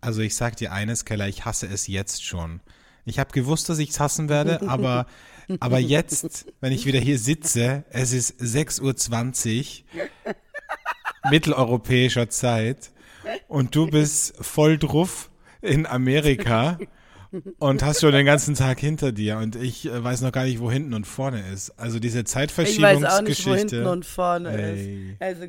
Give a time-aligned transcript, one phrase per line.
[0.00, 2.60] Also ich sag dir eines, Keller, ich hasse es jetzt schon.
[3.04, 5.06] Ich habe gewusst, dass ich es hassen werde, aber,
[5.60, 10.34] aber jetzt, wenn ich wieder hier sitze, es ist 6.20 Uhr
[11.30, 12.90] mitteleuropäischer Zeit
[13.48, 15.30] und du bist voll drauf
[15.62, 16.78] in Amerika
[17.58, 20.60] und hast schon den ganzen Tag hinter dir und ich äh, weiß noch gar nicht,
[20.60, 21.70] wo hinten und vorne ist.
[21.78, 22.96] Also diese Zeitverschiebungsgeschichte.
[22.96, 25.12] Ich weiß auch nicht, wo hinten und vorne ey.
[25.12, 25.22] ist.
[25.22, 25.46] Also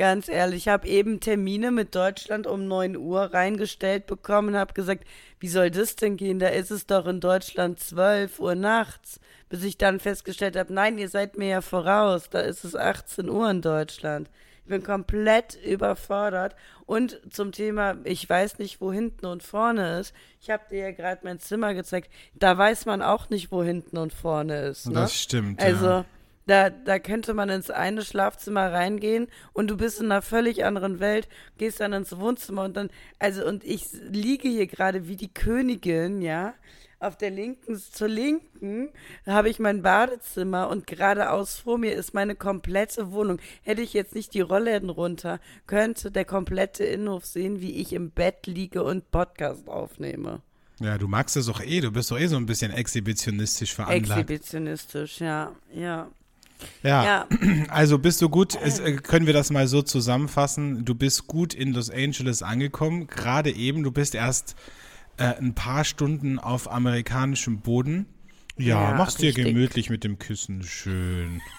[0.00, 4.72] ganz ehrlich, ich habe eben Termine mit Deutschland um 9 Uhr reingestellt bekommen und habe
[4.72, 5.04] gesagt,
[5.40, 6.38] wie soll das denn gehen?
[6.38, 9.20] Da ist es doch in Deutschland 12 Uhr nachts.
[9.50, 13.28] Bis ich dann festgestellt habe, nein, ihr seid mir ja voraus, da ist es 18
[13.28, 14.30] Uhr in Deutschland.
[14.64, 16.56] Ich bin komplett überfordert.
[16.86, 20.14] Und zum Thema, ich weiß nicht, wo hinten und vorne ist.
[20.40, 22.10] Ich habe dir ja gerade mein Zimmer gezeigt.
[22.32, 24.86] Da weiß man auch nicht, wo hinten und vorne ist.
[24.86, 24.94] Ne?
[24.94, 25.60] Das stimmt.
[25.62, 26.04] Also, ja.
[26.50, 31.00] Da, da könnte man ins eine Schlafzimmer reingehen und du bist in einer völlig anderen
[31.00, 35.32] Welt, gehst dann ins Wohnzimmer und dann, also, und ich liege hier gerade wie die
[35.32, 36.54] Königin, ja
[37.00, 38.90] auf der linken, zur linken
[39.26, 43.40] habe ich mein Badezimmer und geradeaus vor mir ist meine komplette Wohnung.
[43.62, 48.10] Hätte ich jetzt nicht die Rollläden runter, könnte der komplette Innenhof sehen, wie ich im
[48.10, 50.42] Bett liege und Podcast aufnehme.
[50.78, 54.10] Ja, du magst es doch eh, du bist doch eh so ein bisschen exhibitionistisch veranlagt.
[54.10, 56.10] Exhibitionistisch, ja, ja.
[56.82, 57.28] Ja, ja.
[57.68, 61.54] also bist du gut, es, äh, können wir das mal so zusammenfassen, du bist gut
[61.54, 64.56] in Los Angeles angekommen, gerade eben, du bist erst
[65.16, 68.06] äh, ein paar Stunden auf amerikanischem Boden.
[68.56, 70.62] Ja, ja machst dir gemütlich mit dem Küssen.
[70.62, 71.40] Schön.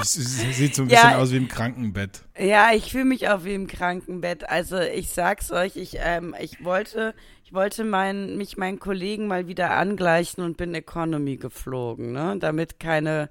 [0.00, 2.24] Es sieht so ein bisschen ja, aus wie im Krankenbett.
[2.42, 4.48] Ja, ich fühle mich auch wie im Krankenbett.
[4.48, 9.46] Also ich sag's euch, ich, ähm, ich wollte, ich wollte mein, mich meinen Kollegen mal
[9.46, 12.36] wieder angleichen und bin Economy geflogen, ne?
[12.40, 13.28] Damit keine,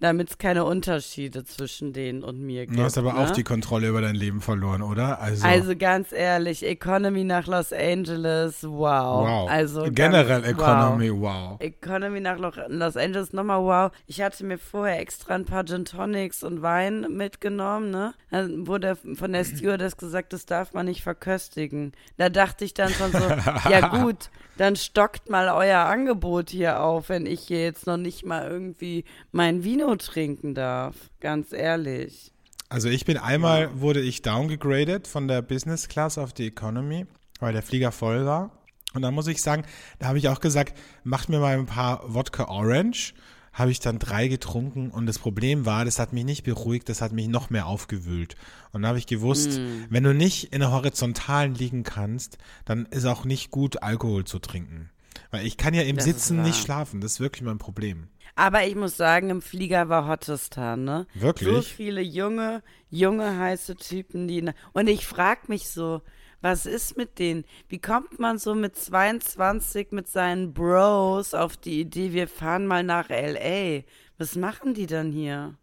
[0.00, 2.78] damit es keine Unterschiede zwischen denen und mir gibt.
[2.78, 3.18] Du hast aber ne?
[3.18, 5.20] auch die Kontrolle über dein Leben verloren, oder?
[5.20, 9.26] Also, also ganz ehrlich, Economy nach Los Angeles, wow.
[9.26, 9.50] Wow.
[9.50, 11.50] Also Generell ganz, Economy, wow.
[11.50, 11.60] wow.
[11.60, 13.92] Economy nach Los Angeles, nochmal wow.
[14.06, 18.14] Ich hatte mir vorher extra ein paar Gin Tonics und Wein mitgenommen, ne?
[18.54, 21.92] Dann wurde von der Stewardess gesagt, das darf man nicht verköstigen.
[22.16, 27.08] Da dachte ich dann schon so, ja gut, dann stockt mal euer Angebot hier auf,
[27.08, 30.94] wenn ich hier jetzt noch nicht mal irgendwie mein Vino trinken darf.
[31.20, 32.32] Ganz ehrlich.
[32.68, 37.06] Also ich bin einmal, wurde ich downgegradet von der Business Class auf die Economy,
[37.40, 38.50] weil der Flieger voll war.
[38.94, 39.64] Und dann muss ich sagen,
[39.98, 43.14] da habe ich auch gesagt, macht mir mal ein paar Wodka Orange
[43.54, 47.00] habe ich dann drei getrunken und das Problem war, das hat mich nicht beruhigt, das
[47.00, 48.34] hat mich noch mehr aufgewühlt.
[48.72, 49.86] Und dann habe ich gewusst, mm.
[49.88, 54.40] wenn du nicht in der Horizontalen liegen kannst, dann ist auch nicht gut, Alkohol zu
[54.40, 54.90] trinken.
[55.30, 58.08] Weil ich kann ja im das Sitzen nicht schlafen, das ist wirklich mein Problem.
[58.34, 61.06] Aber ich muss sagen, im Flieger war Hottestan, ne?
[61.14, 61.48] Wirklich?
[61.48, 64.50] So viele junge, junge, heiße Typen, die.
[64.72, 66.02] Und ich frage mich so,
[66.44, 67.44] was ist mit denen?
[67.68, 72.82] Wie kommt man so mit 22 mit seinen Bros auf die Idee, wir fahren mal
[72.82, 73.80] nach LA?
[74.18, 75.54] Was machen die dann hier?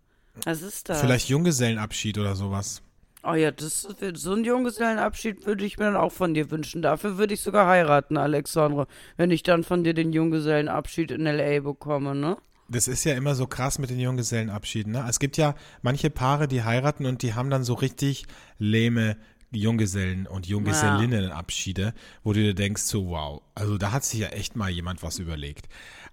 [0.43, 1.01] Was ist das?
[1.01, 2.81] Vielleicht Junggesellenabschied oder sowas.
[3.23, 6.81] Oh ja, das, so einen Junggesellenabschied würde ich mir dann auch von dir wünschen.
[6.81, 8.87] Dafür würde ich sogar heiraten, Alexandre,
[9.17, 12.37] wenn ich dann von dir den Junggesellenabschied in LA bekomme, ne?
[12.69, 14.93] Das ist ja immer so krass mit den Junggesellenabschieden.
[14.93, 15.05] Ne?
[15.07, 15.53] Es gibt ja
[15.83, 18.25] manche Paare, die heiraten und die haben dann so richtig
[18.57, 19.17] lähme
[19.51, 24.55] Junggesellen- und Junggesellinnenabschiede, wo du dir denkst, so wow, also da hat sich ja echt
[24.55, 25.67] mal jemand was überlegt.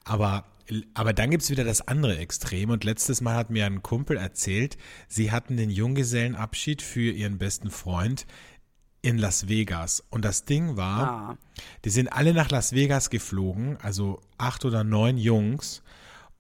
[0.05, 0.45] Aber,
[0.95, 4.77] aber dann gibt's wieder das andere Extrem und letztes Mal hat mir ein Kumpel erzählt,
[5.07, 8.27] sie hatten den Junggesellenabschied für ihren besten Freund
[9.03, 10.03] in Las Vegas.
[10.11, 11.39] Und das Ding war, ah.
[11.85, 15.83] die sind alle nach Las Vegas geflogen, also acht oder neun Jungs.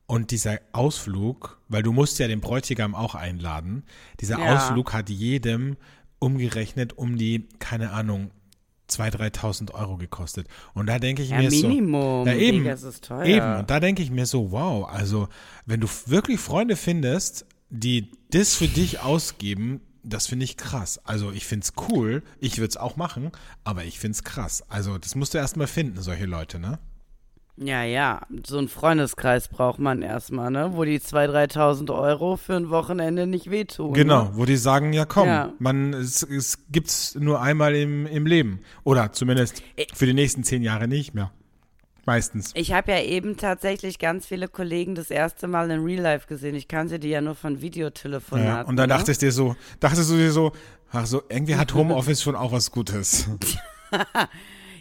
[0.06, 3.84] Und dieser Ausflug, weil du musst ja den Bräutigam auch einladen,
[4.20, 4.56] dieser ja.
[4.56, 5.76] Ausflug hat jedem
[6.18, 8.30] umgerechnet um die, keine Ahnung,
[8.90, 10.48] 2.000, 3.000 Euro gekostet.
[10.74, 12.24] Und da denke ich ja, mir Minimum.
[12.24, 12.30] so.
[12.30, 12.64] Ja, eben.
[13.00, 13.24] Teuer.
[13.24, 13.56] Eben.
[13.58, 15.28] Und da denke ich mir so, wow, also
[15.66, 21.00] wenn du wirklich Freunde findest, die das für dich ausgeben, das finde ich krass.
[21.04, 23.30] Also ich finde es cool, ich würde es auch machen,
[23.64, 24.64] aber ich finde es krass.
[24.69, 26.78] Also das musst du erstmal finden, solche Leute, ne?
[27.60, 30.70] Ja, ja, so einen Freundeskreis braucht man erstmal, ne?
[30.75, 33.94] Wo die 2.000, 3.000 Euro für ein Wochenende nicht wehtun.
[33.94, 34.31] Genau, ne?
[34.34, 35.52] wo die sagen, ja komm, ja.
[35.58, 38.60] man, es, es gibt's nur einmal im, im Leben.
[38.84, 39.62] Oder zumindest
[39.93, 41.32] für die nächsten zehn Jahre nicht mehr.
[42.06, 42.52] Meistens.
[42.55, 46.55] Ich habe ja eben tatsächlich ganz viele Kollegen das erste Mal in Real Life gesehen.
[46.55, 48.49] Ich kannte die ja nur von Videotelefonaten.
[48.49, 48.94] Ja, und dann ne?
[48.96, 50.52] dachtest dir so, dachtest du dir so,
[50.90, 53.28] ach so, irgendwie hat Homeoffice schon auch was Gutes.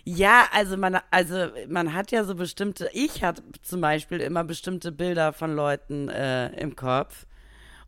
[0.09, 4.94] Ja, also man, also man hat ja so bestimmte, ich hatte zum Beispiel immer bestimmte
[4.94, 7.25] Bilder von Leuten äh, im Kopf.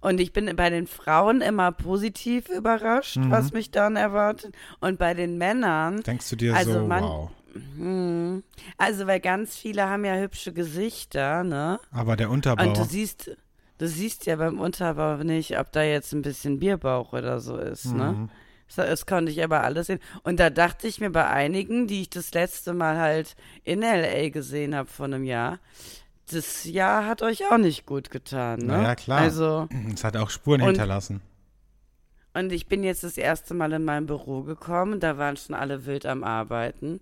[0.02, 3.32] Und ich bin bei den Frauen immer positiv überrascht, mhm.
[3.32, 4.54] was mich dann erwartet.
[4.82, 6.04] Und bei den Männern.
[6.04, 7.32] Denkst du dir also so, man, wow.
[7.78, 8.44] Hm,
[8.78, 11.80] also, weil ganz viele haben ja hübsche Gesichter, ne?
[11.90, 12.68] Aber der Unterbau.
[12.68, 13.32] Und du siehst,
[13.78, 17.86] du siehst ja beim Unterbau nicht, ob da jetzt ein bisschen Bierbauch oder so ist,
[17.86, 18.12] ne?
[18.12, 18.22] mhm.
[18.24, 18.30] ne?
[18.76, 20.00] Das, konnte ich aber alles sehen.
[20.24, 24.30] Und da dachte ich mir bei einigen, die ich das letzte Mal halt in L.A.
[24.30, 25.60] gesehen habe vor einem Jahr,
[26.32, 28.84] das Jahr hat euch auch nicht gut getan, ne?
[28.84, 29.20] Ja, klar.
[29.20, 29.68] Also.
[29.94, 31.22] Es hat auch Spuren und, hinterlassen.
[32.34, 35.86] Und ich bin jetzt das erste Mal in mein Büro gekommen, da waren schon alle
[35.86, 37.00] wild am Arbeiten.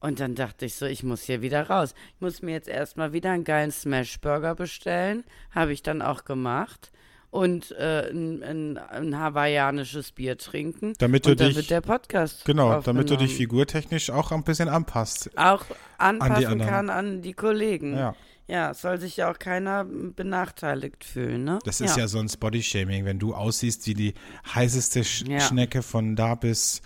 [0.00, 1.94] Und dann dachte ich so, ich muss hier wieder raus.
[2.14, 5.24] Ich muss mir jetzt erstmal wieder einen geilen Smashburger bestellen.
[5.50, 6.92] Habe ich dann auch gemacht.
[7.30, 10.94] Und äh, ein, ein, ein, hawaiianisches Bier trinken.
[10.98, 12.46] Damit du und dich, wird der Podcast.
[12.46, 15.30] Genau, damit du dich figurtechnisch auch ein bisschen anpasst.
[15.36, 15.64] Auch
[15.98, 17.94] anpassen an kann an die Kollegen.
[17.96, 18.14] Ja.
[18.50, 21.58] Ja, soll sich ja auch keiner benachteiligt fühlen, ne?
[21.66, 24.14] Das ist ja, ja sonst Bodyshaming, wenn du aussiehst wie die
[24.54, 25.38] heißeste Sch ja.
[25.38, 26.80] Schnecke von da bis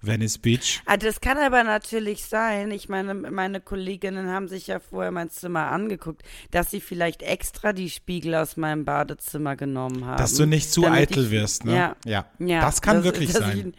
[0.00, 0.82] Venice Beach.
[0.86, 2.70] Ah, das kann aber natürlich sein.
[2.70, 7.72] Ich meine, meine Kolleginnen haben sich ja vorher mein Zimmer angeguckt, dass sie vielleicht extra
[7.72, 10.18] die Spiegel aus meinem Badezimmer genommen haben.
[10.18, 11.76] Dass du nicht zu eitel ich, wirst, ne?
[11.76, 11.96] Ja.
[12.04, 12.26] ja.
[12.38, 13.74] ja das kann das, wirklich sein.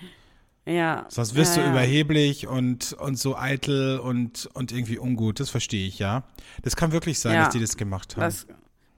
[0.65, 1.05] Ich, ja.
[1.07, 5.39] Sonst wirst ja, du überheblich und, und so eitel und, und irgendwie ungut.
[5.39, 6.23] Das verstehe ich, ja.
[6.61, 7.45] Das kann wirklich sein, ja.
[7.45, 8.23] dass die das gemacht haben.
[8.23, 8.47] Das,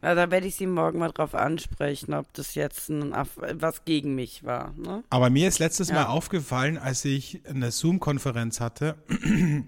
[0.01, 3.13] ja, da werde ich sie morgen mal drauf ansprechen, ob das jetzt ein,
[3.53, 4.73] was gegen mich war.
[4.77, 5.03] Ne?
[5.09, 8.95] Aber mir ist letztes Mal aufgefallen, als ich eine Zoom-Konferenz hatte,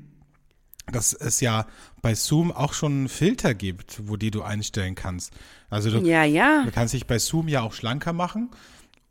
[0.92, 1.66] dass es ja
[2.02, 5.34] bei Zoom auch schon einen Filter gibt, wo die du einstellen kannst.
[5.70, 6.64] Also du, ja, ja.
[6.64, 8.50] du kannst dich bei Zoom ja auch schlanker machen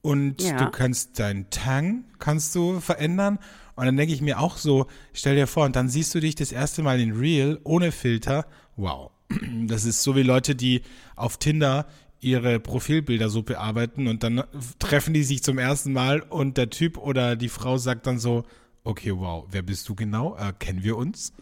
[0.03, 0.57] und ja.
[0.57, 3.39] du kannst deinen Tang kannst du verändern.
[3.77, 6.35] Und dann denke ich mir auch so, stell dir vor, und dann siehst du dich
[6.35, 8.47] das erste Mal in Real ohne Filter.
[8.77, 9.11] Wow.
[9.67, 10.83] Das ist so wie Leute, die
[11.17, 11.87] auf Tinder
[12.21, 14.43] ihre Profilbilder so bearbeiten und dann
[14.79, 18.45] treffen die sich zum ersten Mal und der Typ oder die Frau sagt dann so,
[18.85, 20.37] okay, wow, wer bist du genau?
[20.37, 21.33] Äh, kennen wir uns?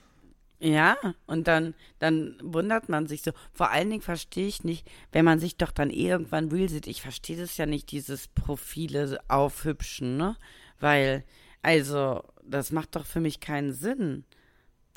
[0.60, 0.96] Ja,
[1.26, 3.30] und dann, dann wundert man sich so.
[3.52, 6.88] Vor allen Dingen verstehe ich nicht, wenn man sich doch dann irgendwann real sieht.
[6.88, 10.36] Ich verstehe das ja nicht, dieses Profile aufhübschen, ne?
[10.80, 11.24] Weil,
[11.62, 14.24] also, das macht doch für mich keinen Sinn.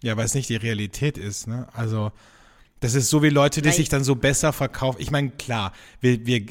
[0.02, 1.68] Ja, weil es nicht die Realität ist, ne?
[1.74, 2.12] Also,
[2.81, 3.78] das ist so wie Leute, die Nein.
[3.78, 5.00] sich dann so besser verkaufen.
[5.00, 6.45] Ich meine, klar, wir, wir,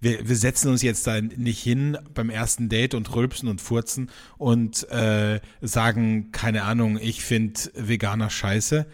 [0.00, 4.10] wir, wir setzen uns jetzt da nicht hin beim ersten Date und rülpsen und furzen
[4.36, 8.86] und äh, sagen, keine Ahnung, ich finde Veganer scheiße,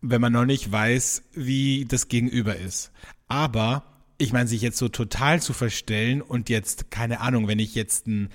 [0.00, 2.92] wenn man noch nicht weiß, wie das Gegenüber ist.
[3.26, 3.82] Aber
[4.16, 8.06] ich meine, sich jetzt so total zu verstellen und jetzt, keine Ahnung, wenn ich jetzt
[8.06, 8.28] ein,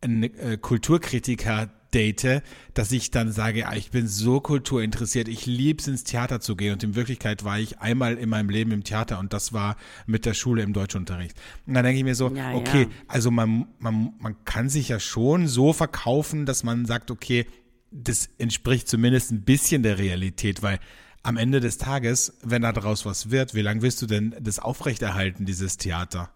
[0.00, 2.42] ein äh, Kulturkritiker date,
[2.74, 6.56] dass ich dann sage, ah, ich bin so kulturinteressiert, ich liebe es ins Theater zu
[6.56, 9.76] gehen und in Wirklichkeit war ich einmal in meinem Leben im Theater und das war
[10.06, 11.36] mit der Schule im Deutschunterricht.
[11.66, 12.88] Und dann denke ich mir so, ja, okay, ja.
[13.08, 17.46] also man, man, man kann sich ja schon so verkaufen, dass man sagt, okay,
[17.90, 20.78] das entspricht zumindest ein bisschen der Realität, weil
[21.22, 24.58] am Ende des Tages, wenn da draus was wird, wie lange willst du denn das
[24.58, 26.30] aufrechterhalten, dieses Theater?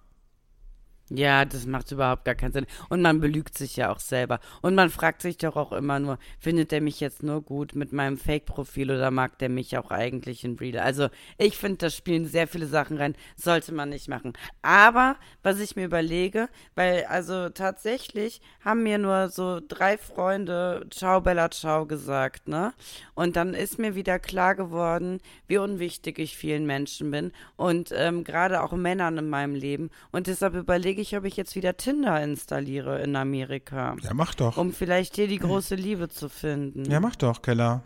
[1.09, 2.67] Ja, das macht überhaupt gar keinen Sinn.
[2.89, 4.41] Und man belügt sich ja auch selber.
[4.61, 7.93] Und man fragt sich doch auch immer nur, findet der mich jetzt nur gut mit
[7.93, 10.81] meinem Fake-Profil oder mag der mich auch eigentlich in Real?
[10.81, 11.09] Also
[11.39, 14.33] ich finde, da spielen sehr viele Sachen rein, sollte man nicht machen.
[14.63, 15.15] Aber
[15.45, 21.53] was ich mir überlege, weil also tatsächlich haben mir nur so drei Freunde Ciao Bella
[21.53, 22.73] Ciao gesagt, ne?
[23.15, 28.25] Und dann ist mir wieder klar geworden, wie unwichtig ich vielen Menschen bin und ähm,
[28.25, 29.91] gerade auch Männern in meinem Leben.
[30.11, 33.97] Und deshalb überlege überlege ich, ob ich jetzt wieder Tinder installiere in Amerika.
[34.03, 34.57] Ja, mach doch.
[34.57, 36.91] Um vielleicht hier die große Liebe zu finden.
[36.91, 37.83] Ja, mach doch, Keller.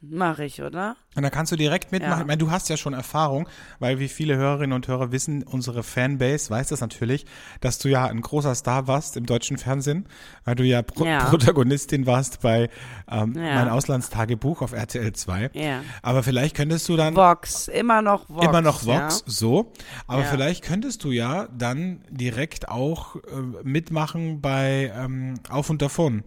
[0.00, 0.96] Mach ich, oder?
[1.16, 2.12] Und da kannst du direkt mitmachen.
[2.12, 2.20] Ja.
[2.20, 3.48] Ich meine, du hast ja schon Erfahrung,
[3.80, 7.26] weil wie viele Hörerinnen und Hörer wissen, unsere Fanbase weiß das natürlich,
[7.60, 10.06] dass du ja ein großer Star warst im deutschen Fernsehen,
[10.44, 11.24] weil du ja, Pro ja.
[11.24, 12.70] Protagonistin warst bei
[13.10, 13.56] ähm, ja.
[13.56, 15.50] mein Auslandstagebuch auf RTL 2.
[15.54, 15.82] Ja.
[16.02, 17.16] Aber vielleicht könntest du dann.
[17.16, 18.46] Vox, immer noch Vox.
[18.46, 19.72] Immer noch Vox, so.
[20.06, 23.20] Aber vielleicht könntest du ja dann direkt auch äh,
[23.64, 26.22] mitmachen bei ähm, Auf und davon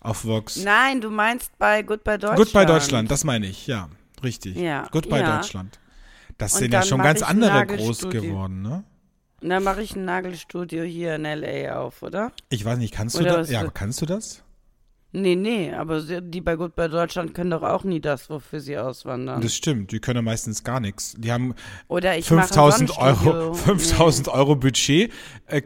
[0.00, 0.56] auf Vox.
[0.56, 2.38] Nein, du meinst bei Goodbye Deutschland.
[2.38, 3.88] Goodbye Deutschland, das meine ich, ja.
[4.22, 4.56] Richtig.
[4.56, 4.88] Ja.
[4.90, 5.36] Goodbye ja.
[5.36, 5.78] Deutschland.
[6.38, 8.84] Das Und sind ja schon ganz andere groß geworden, ne?
[9.40, 11.78] Dann mache ich ein Nagelstudio hier in L.A.
[11.78, 12.32] auf, oder?
[12.48, 13.50] Ich weiß nicht, kannst du das?
[13.50, 14.42] Ja, kannst du das?
[15.12, 18.76] Nee, nee, aber die bei Gut bei Deutschland können doch auch nie das, wofür sie
[18.76, 19.40] auswandern.
[19.40, 21.14] Das stimmt, die können meistens gar nichts.
[21.16, 21.54] Die haben
[21.88, 24.32] Oder ich 5000 Euro, 5000 nee.
[24.34, 25.10] Euro Budget,
[25.46, 25.62] äh,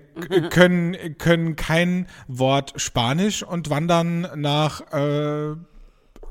[0.49, 5.56] können, können kein Wort Spanisch und wandern nach äh,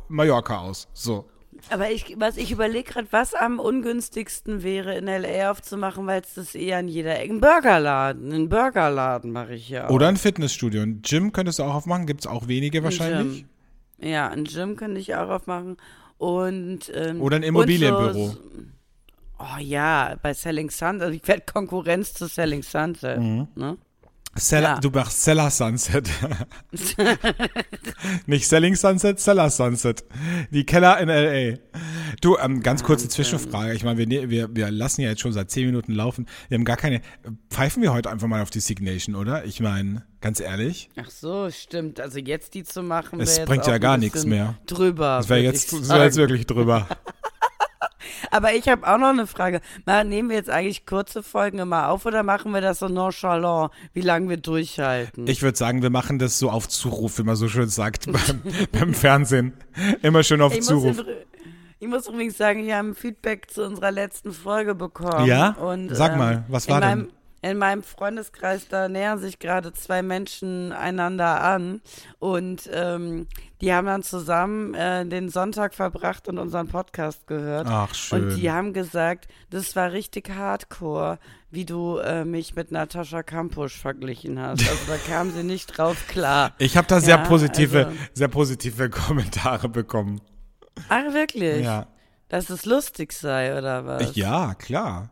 [0.07, 0.87] Mallorca aus.
[0.93, 1.29] So.
[1.69, 6.33] Aber ich, was ich überlege gerade, was am ungünstigsten wäre, in LA aufzumachen, weil es
[6.33, 7.33] das eher an jeder Ecke.
[7.33, 8.31] Ein Burgerladen.
[8.31, 9.91] Einen Burgerladen mache ich ja auch.
[9.91, 10.81] Oder ein Fitnessstudio.
[10.81, 12.05] Ein Gym könntest du auch aufmachen.
[12.05, 13.43] Gibt es auch wenige wahrscheinlich.
[13.43, 15.77] Ein ja, ein Gym könnte ich auch aufmachen.
[16.17, 18.29] Und, ähm, Oder ein Immobilienbüro.
[18.29, 18.37] So,
[19.39, 21.01] oh ja, bei Selling Sunset.
[21.03, 23.19] Also ich werde Konkurrenz zu Selling Sunset.
[23.19, 23.47] Mhm.
[23.55, 23.77] Ne?
[24.35, 24.79] Seller, ja.
[24.79, 26.09] Du machst Seller Sunset.
[28.25, 30.05] Nicht Selling Sunset, Seller Sunset.
[30.51, 31.57] Die Keller in L.A.
[32.21, 33.73] Du, ähm, ganz kurze Zwischenfrage.
[33.73, 36.27] Ich meine, wir, ne-, wir, wir lassen ja jetzt schon seit zehn Minuten laufen.
[36.47, 37.01] Wir haben gar keine.
[37.49, 39.43] Pfeifen wir heute einfach mal auf die Signation, oder?
[39.43, 40.89] Ich meine, ganz ehrlich.
[40.95, 41.99] Ach so, stimmt.
[41.99, 43.19] Also jetzt die zu machen.
[43.19, 44.55] Es bringt ja gar nichts mehr.
[44.65, 45.17] Drüber.
[45.17, 46.87] Das wäre jetzt, das wär jetzt wirklich drüber.
[48.31, 49.61] Aber ich habe auch noch eine Frage.
[49.85, 53.71] Mal, nehmen wir jetzt eigentlich kurze Folgen immer auf oder machen wir das so nonchalant,
[53.93, 55.27] wie lange wir durchhalten?
[55.27, 58.41] Ich würde sagen, wir machen das so auf Zuruf, wie man so schön sagt beim,
[58.71, 59.53] beim Fernsehen.
[60.01, 60.97] Immer schön auf ich Zuruf.
[60.97, 61.05] Muss
[61.79, 65.25] ich muss übrigens sagen, wir haben Feedback zu unserer letzten Folge bekommen.
[65.25, 65.53] Ja?
[65.53, 67.09] Und, Sag ähm, mal, was war denn?
[67.41, 71.81] In meinem Freundeskreis, da nähern sich gerade zwei Menschen einander an
[72.19, 73.27] und ähm,
[73.61, 77.67] die haben dann zusammen äh, den Sonntag verbracht und unseren Podcast gehört.
[77.67, 78.29] Ach, schön.
[78.29, 81.19] Und die haben gesagt, das war richtig hardcore,
[81.49, 84.67] wie du äh, mich mit Natascha Kampusch verglichen hast.
[84.67, 86.53] Also da kamen sie nicht drauf klar.
[86.59, 90.21] Ich habe da sehr ja, positive, also, sehr positive Kommentare bekommen.
[90.89, 91.63] Ach, wirklich?
[91.63, 91.87] Ja.
[92.29, 94.15] Dass es lustig sei, oder was?
[94.15, 95.09] Ja, klar.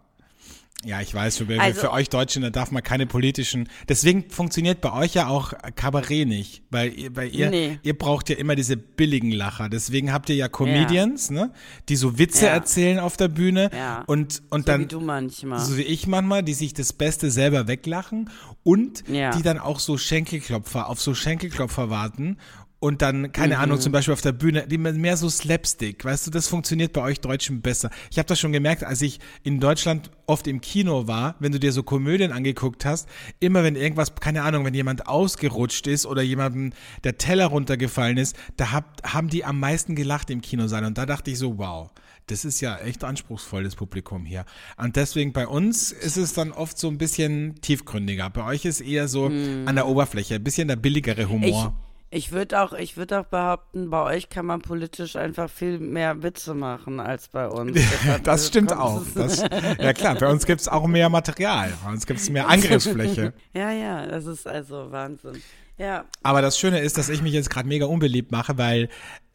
[0.86, 3.68] Ja, ich weiß, für, also, für euch Deutsche, da darf man keine politischen.
[3.90, 7.80] Deswegen funktioniert bei euch ja auch Kabarett nicht, weil, weil ihr, nee.
[7.84, 9.68] ihr braucht ja immer diese billigen Lacher.
[9.68, 11.36] Deswegen habt ihr ja Comedians, ja.
[11.36, 11.54] ne,
[11.90, 12.54] die so Witze ja.
[12.54, 14.04] erzählen auf der Bühne ja.
[14.08, 17.30] und und so dann wie du manchmal, so wie ich manchmal, die sich das Beste
[17.30, 18.30] selber weglachen
[18.64, 22.38] und die dann auch so Schenkelklopfer auf so Schenkelklopfer warten
[22.80, 23.62] und dann, keine mhm.
[23.62, 27.20] Ahnung, zum Beispiel auf der Bühne, mehr so Slapstick, weißt du, das funktioniert bei euch
[27.20, 27.90] Deutschen besser.
[28.10, 31.60] Ich habe das schon gemerkt, als ich in Deutschland oft im Kino war, wenn du
[31.60, 33.10] dir so Komödien angeguckt hast,
[33.40, 36.72] immer wenn irgendwas, keine Ahnung, wenn jemand ausgerutscht ist oder jemandem
[37.04, 40.86] der Teller runtergefallen ist, da hab, haben die am meisten gelacht im Kino sein.
[40.86, 41.90] Und da dachte ich so, wow,
[42.28, 44.46] das ist ja echt anspruchsvoll, das Publikum hier.
[44.78, 48.30] Und deswegen bei uns ist es dann oft so ein bisschen tiefgründiger.
[48.30, 49.68] Bei euch ist eher so mhm.
[49.68, 51.50] an der Oberfläche, ein bisschen der billigere Humor.
[51.50, 55.80] Ich ich würde auch, ich würde auch behaupten, bei euch kann man politisch einfach viel
[55.80, 57.80] mehr Witze machen als bei uns.
[58.24, 59.04] das stimmt auch.
[59.14, 59.40] Das,
[59.80, 61.72] ja klar, bei uns gibt es auch mehr Material.
[61.84, 63.34] Bei uns gibt es mehr Angriffsfläche.
[63.54, 65.42] ja, ja, das ist also Wahnsinn.
[65.78, 66.06] Ja.
[66.24, 68.90] Aber das Schöne ist, dass ich mich jetzt gerade mega unbeliebt mache, weil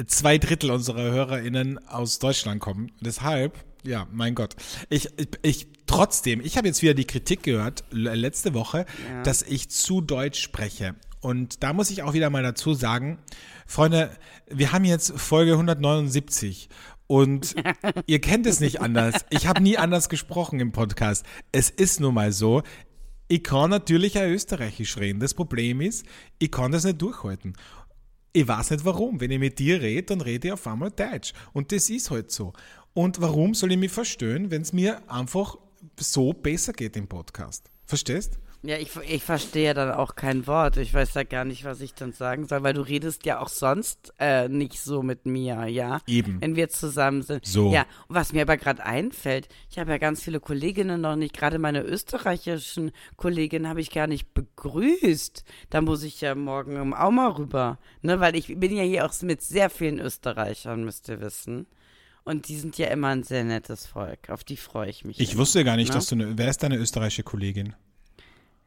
[0.06, 2.90] zwei Drittel unserer HörerInnen aus Deutschland kommen.
[3.00, 4.54] Deshalb, ja, mein Gott.
[4.90, 9.22] Ich, ich, ich trotzdem, ich habe jetzt wieder die Kritik gehört, letzte Woche, ja.
[9.22, 10.96] dass ich zu deutsch spreche.
[11.24, 13.18] Und da muss ich auch wieder mal dazu sagen,
[13.66, 14.10] Freunde,
[14.46, 16.68] wir haben jetzt Folge 179
[17.06, 17.54] und
[18.06, 19.24] ihr kennt es nicht anders.
[19.30, 21.24] Ich habe nie anders gesprochen im Podcast.
[21.50, 22.62] Es ist nun mal so.
[23.26, 25.18] Ich kann natürlich auch Österreichisch reden.
[25.18, 26.04] Das Problem ist,
[26.38, 27.54] ich kann das nicht durchhalten.
[28.34, 29.18] Ich weiß nicht warum.
[29.18, 31.32] Wenn ich mit dir rede, dann rede ich auf einmal Deutsch.
[31.54, 32.52] Und das ist halt so.
[32.92, 35.56] Und warum soll ich mich verstehen, wenn es mir einfach
[35.98, 37.70] so besser geht im Podcast?
[37.86, 38.38] Verstehst?
[38.66, 40.78] Ja, ich, ich verstehe dann auch kein Wort.
[40.78, 43.48] Ich weiß ja gar nicht, was ich dann sagen soll, weil du redest ja auch
[43.48, 46.00] sonst äh, nicht so mit mir, ja?
[46.06, 46.40] Eben.
[46.40, 47.44] Wenn wir zusammen sind.
[47.44, 47.70] So.
[47.70, 51.36] Ja, und was mir aber gerade einfällt, ich habe ja ganz viele Kolleginnen noch nicht,
[51.36, 55.44] gerade meine österreichischen Kolleginnen habe ich gar nicht begrüßt.
[55.68, 58.18] Da muss ich ja morgen auch mal rüber, ne?
[58.20, 61.66] Weil ich bin ja hier auch mit sehr vielen Österreichern, müsst ihr wissen.
[62.24, 64.30] Und die sind ja immer ein sehr nettes Volk.
[64.30, 65.20] Auf die freue ich mich.
[65.20, 65.94] Ich immer, wusste gar nicht, ne?
[65.96, 66.38] dass du eine.
[66.38, 67.74] Wer ist deine österreichische Kollegin?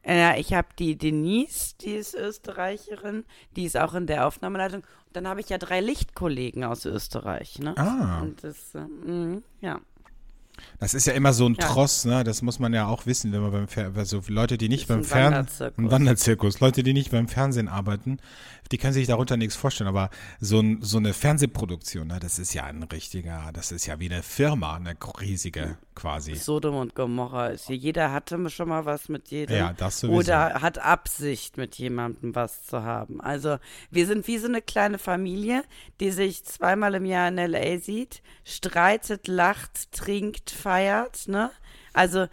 [0.04, 3.24] Äh, ich habe die Denise, die ist Österreicherin,
[3.56, 4.82] die ist auch in der Aufnahmeleitung.
[4.82, 7.58] Und dann habe ich ja drei Lichtkollegen aus Österreich.
[7.58, 7.76] Ne?
[7.76, 8.20] Ah.
[8.22, 9.80] Und das, äh, mh, ja.
[10.80, 11.66] Das ist ja immer so ein ja.
[11.66, 12.24] Tross, ne?
[12.24, 15.04] Das muss man ja auch wissen, wenn man beim Fer also Leute, die nicht beim
[15.04, 18.18] Fernsehen, Wanderzirkus, Leute, die nicht beim Fernsehen arbeiten,
[18.70, 19.88] die können sich darunter nichts vorstellen.
[19.88, 20.10] Aber
[20.40, 22.18] so, ein, so eine Fernsehproduktion, ne?
[22.20, 26.36] Das ist ja ein richtiger, das ist ja wie eine Firma, eine riesige quasi.
[26.36, 27.76] Sodom und Gomorra ist hier.
[27.76, 29.56] Jeder hatte schon mal was mit jedem.
[29.56, 30.18] Ja, das sowieso.
[30.18, 33.20] Oder hat Absicht, mit jemandem was zu haben.
[33.20, 33.58] Also
[33.90, 35.64] wir sind wie so eine kleine Familie,
[36.00, 37.78] die sich zweimal im Jahr in L.A.
[37.78, 41.50] sieht, streitet, lacht, trinkt, feiert, ne?
[41.98, 42.28] Also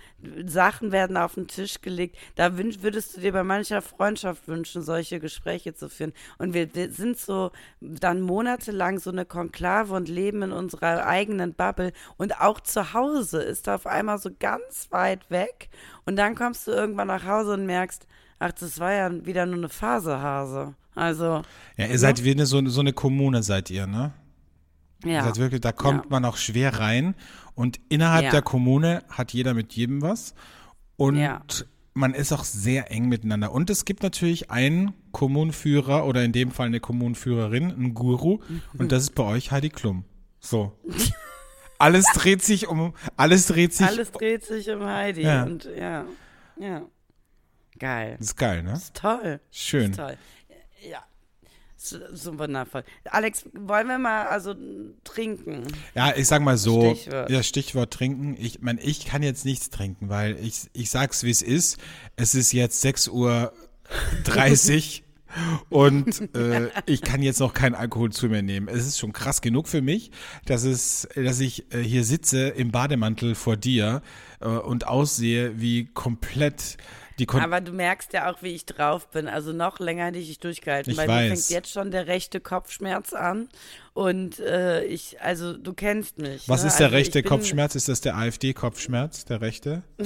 [0.45, 2.17] Sachen werden auf den Tisch gelegt.
[2.35, 6.13] Da würdest du dir bei mancher Freundschaft wünschen, solche Gespräche zu führen.
[6.37, 7.49] Und wir sind so
[7.81, 11.93] dann monatelang so eine Konklave und leben in unserer eigenen Bubble.
[12.15, 15.69] Und auch zu Hause ist auf einmal so ganz weit weg.
[16.05, 18.05] Und dann kommst du irgendwann nach Hause und merkst,
[18.37, 20.75] ach, das war ja wieder nur eine Phase, Hase.
[20.93, 21.41] Also.
[21.75, 24.13] Ja, ihr seid wie eine, so, so eine Kommune, seid ihr, ne?
[25.03, 25.19] Ja.
[25.19, 26.09] Das heißt wirklich, da kommt ja.
[26.09, 27.15] man auch schwer rein.
[27.53, 28.31] Und innerhalb ja.
[28.31, 30.33] der Kommune hat jeder mit jedem was.
[30.97, 31.41] Und ja.
[31.93, 33.51] man ist auch sehr eng miteinander.
[33.51, 38.39] Und es gibt natürlich einen Kommunenführer oder in dem Fall eine Kommunenführerin, einen Guru.
[38.77, 40.05] Und das ist bei euch Heidi Klum.
[40.39, 40.77] So.
[41.79, 43.87] alles dreht sich um, alles dreht sich.
[43.87, 45.21] Alles dreht sich um Heidi.
[45.21, 45.43] Ja.
[45.43, 46.05] Und ja,
[46.59, 46.83] ja.
[47.77, 48.15] Geil.
[48.19, 48.71] Das ist geil, ne?
[48.71, 49.39] Das ist toll.
[49.51, 49.91] Schön.
[49.91, 50.17] Das ist toll.
[50.89, 51.03] Ja.
[51.85, 52.83] So, so wundervoll.
[53.11, 54.55] Alex, wollen wir mal also
[55.03, 55.67] trinken?
[55.93, 57.29] Ja, ich sag mal so, Stichwort.
[57.29, 58.35] ja, Stichwort trinken.
[58.39, 61.77] Ich meine, ich kann jetzt nichts trinken, weil ich, ich sag's wie es ist.
[62.15, 63.53] Es ist jetzt 6 Uhr
[64.23, 65.03] 30
[65.69, 68.67] und äh, ich kann jetzt noch keinen Alkohol zu mir nehmen.
[68.67, 70.09] Es ist schon krass genug für mich,
[70.45, 74.01] dass es, dass ich äh, hier sitze im Bademantel vor dir
[74.39, 76.77] äh, und aussehe wie komplett
[77.33, 79.27] Aber du merkst ja auch, wie ich drauf bin.
[79.27, 81.29] Also noch länger hätte ich dich durchgehalten, ich weil weiß.
[81.29, 83.49] mir fängt jetzt schon der rechte Kopfschmerz an.
[83.93, 86.49] Und äh, ich, also du kennst mich.
[86.49, 86.67] Was ne?
[86.67, 87.75] ist der also rechte Kopfschmerz?
[87.75, 89.83] Ist das der AfD-Kopfschmerz, der rechte?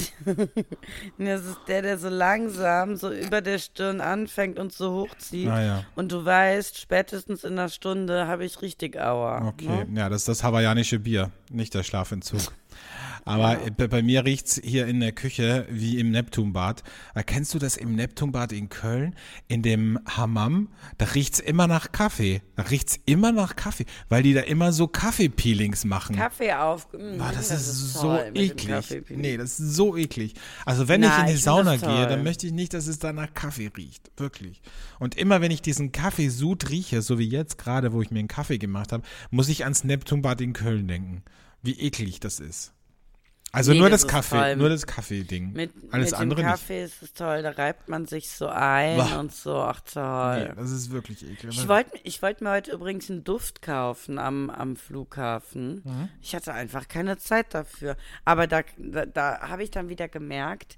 [1.18, 5.50] das ist der, der so langsam so über der Stirn anfängt und so hochzieht.
[5.50, 5.84] Ah, ja.
[5.96, 9.48] Und du weißt, spätestens in einer Stunde habe ich richtig Aua.
[9.48, 9.88] Okay, ne?
[9.96, 12.42] ja, das ist das hawaiianische Bier, nicht der Schlafentzug.
[13.26, 13.88] Aber ja.
[13.88, 16.84] bei, mir riecht's hier in der Küche wie im Neptunbad.
[17.26, 19.16] Kennst du das im Neptunbad in Köln?
[19.48, 20.70] In dem Hammam?
[20.98, 22.42] Da riecht's immer nach Kaffee.
[22.56, 26.16] Da riecht's immer nach Kaffee, weil die da immer so Kaffeepeelings machen.
[26.16, 26.88] Kaffee auf.
[26.94, 29.04] Mh, mm, ah, das, das, ist, ist so eklig.
[29.10, 30.34] Nee, das ist so eklig.
[30.66, 33.00] Also wenn Na, ich in die ich Sauna gehe, dann möchte ich nicht, dass es
[33.00, 34.12] da nach Kaffee riecht.
[34.18, 34.62] Wirklich.
[35.00, 38.28] Und immer wenn ich diesen Kaffeesud rieche, so wie jetzt gerade, wo ich mir einen
[38.28, 41.24] Kaffee gemacht habe, muss ich ans Neptunbad in Köln denken.
[41.62, 42.74] Wie eklig das ist.
[43.52, 45.54] Also nee, nur das, das Kaffee, nur das Kaffee-Ding.
[45.54, 46.94] Mit, Alles mit andere dem Kaffee nicht.
[46.94, 49.20] ist es toll, da reibt man sich so ein Boah.
[49.20, 50.50] und so, ach toll.
[50.50, 51.58] Nee, das ist wirklich eklig.
[51.58, 55.82] Ich wollte ich wollt mir heute übrigens einen Duft kaufen am, am Flughafen.
[55.84, 56.10] Mhm.
[56.22, 57.98] Ich hatte einfach keine Zeit dafür.
[58.24, 60.78] Aber da, da, da habe ich dann wieder gemerkt,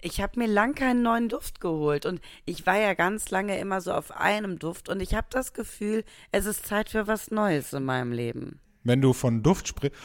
[0.00, 3.80] ich habe mir lang keinen neuen Duft geholt und ich war ja ganz lange immer
[3.80, 7.72] so auf einem Duft und ich habe das Gefühl, es ist Zeit für was Neues
[7.72, 8.60] in meinem Leben.
[8.84, 9.98] Wenn du von Duft sprichst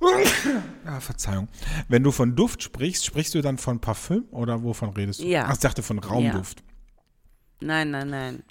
[0.84, 1.48] ja, Verzeihung.
[1.88, 5.26] Wenn du von Duft sprichst, sprichst du dann von Parfüm oder wovon redest du?
[5.26, 5.46] Ja.
[5.48, 6.60] Ach, ich dachte von Raumduft.
[6.60, 6.66] Ja.
[7.60, 8.42] Nein, nein, nein.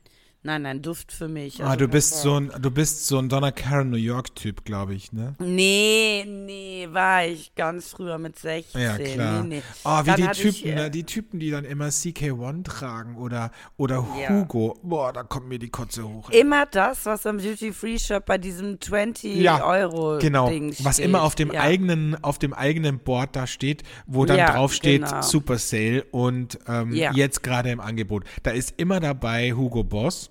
[0.45, 1.59] Nein, nein, Duft für mich.
[1.59, 4.35] Ah, also ah, du bist so ein, du bist so ein Donna Karen New York
[4.35, 5.33] Typ, glaube ich, ne?
[5.39, 8.79] Nee, nee, war ich ganz früher mit 16.
[8.79, 9.41] Ja, klar.
[9.41, 9.61] Nee, nee.
[9.83, 10.91] Oh, wie dann die Typen, ich, äh, ne?
[10.91, 14.29] die Typen, die dann immer CK1 tragen oder, oder ja.
[14.29, 14.77] Hugo.
[14.83, 16.29] Boah, da kommt mir die Kotze hoch.
[16.29, 16.41] Ey.
[16.41, 20.45] Immer das, was am Duty Free Shop bei diesem 20 ja, Euro genau.
[20.49, 20.85] Steht.
[20.85, 21.61] Was immer auf dem ja.
[21.61, 25.23] eigenen, auf dem eigenen Board da steht, wo dann drauf steht genau.
[25.23, 28.25] Super Sale und ähm, jetzt gerade im Angebot.
[28.43, 30.29] Da ist immer dabei Hugo Boss.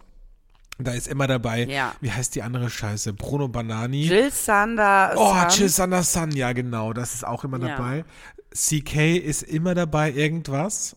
[0.79, 1.95] Da ist immer dabei, ja.
[2.01, 3.13] wie heißt die andere Scheiße?
[3.13, 4.07] Bruno Banani.
[4.07, 5.35] Jill Sander Oh.
[5.49, 7.77] Jill Sander Sun, ja genau, das ist auch immer ja.
[7.77, 8.05] dabei.
[8.53, 10.97] CK ist immer dabei, irgendwas.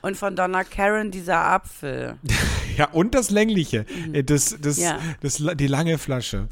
[0.00, 2.18] Und von Donna Karen dieser Apfel.
[2.76, 4.24] ja, und das längliche, mhm.
[4.24, 4.98] das, das, ja.
[5.20, 6.48] das, die lange Flasche.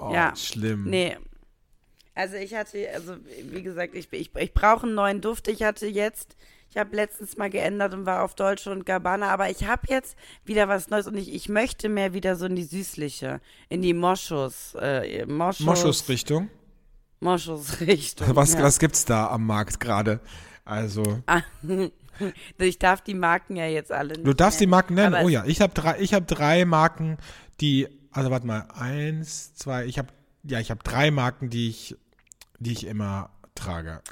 [0.00, 0.34] Oh, ja.
[0.34, 0.84] schlimm.
[0.90, 1.16] Nee.
[2.16, 3.16] Also ich hatte, also
[3.50, 5.48] wie gesagt, ich, ich, ich brauche einen neuen Duft.
[5.48, 6.36] Ich hatte jetzt
[6.74, 10.16] ich habe letztens mal geändert und war auf Deutsche und Gabbana, aber ich habe jetzt
[10.44, 13.94] wieder was Neues und ich, ich möchte mehr wieder so in die süßliche, in die
[13.94, 14.74] Moschus.
[14.80, 16.50] Äh, Moschus Moschus-Richtung?
[17.20, 18.34] Moschus-Richtung.
[18.34, 18.62] Was, ja.
[18.64, 20.18] was gibt's da am Markt gerade?
[20.64, 21.22] Also.
[21.26, 21.42] Ah,
[22.58, 24.70] ich darf die Marken ja jetzt alle nicht Du darfst nennen.
[24.70, 25.14] die Marken nennen?
[25.14, 27.18] Aber oh ja, ich habe drei, ich habe drei Marken,
[27.60, 30.08] die, also warte mal, eins, zwei, ich habe,
[30.42, 31.96] ja, ich habe drei Marken, die ich,
[32.58, 34.02] die ich immer trage.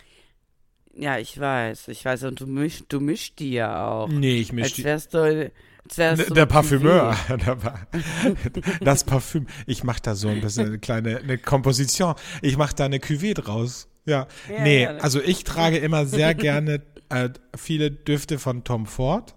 [0.95, 2.25] Ja, ich weiß, ich weiß.
[2.25, 4.09] Und du mischst, du mischst die ja auch.
[4.09, 4.85] Nee, ich misch die.
[4.85, 5.51] Wärst du,
[5.97, 7.17] wärst du der Parfümeur.
[8.81, 9.47] das Parfüm.
[9.67, 12.15] Ich mach da so ein bisschen eine kleine eine Komposition.
[12.43, 13.89] Ich mach da eine Cuvée draus.
[14.05, 14.27] Ja.
[14.49, 19.35] ja nee, ja, also ich trage immer sehr gerne äh, viele Düfte von Tom Ford.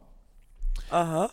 [0.89, 1.29] Aha.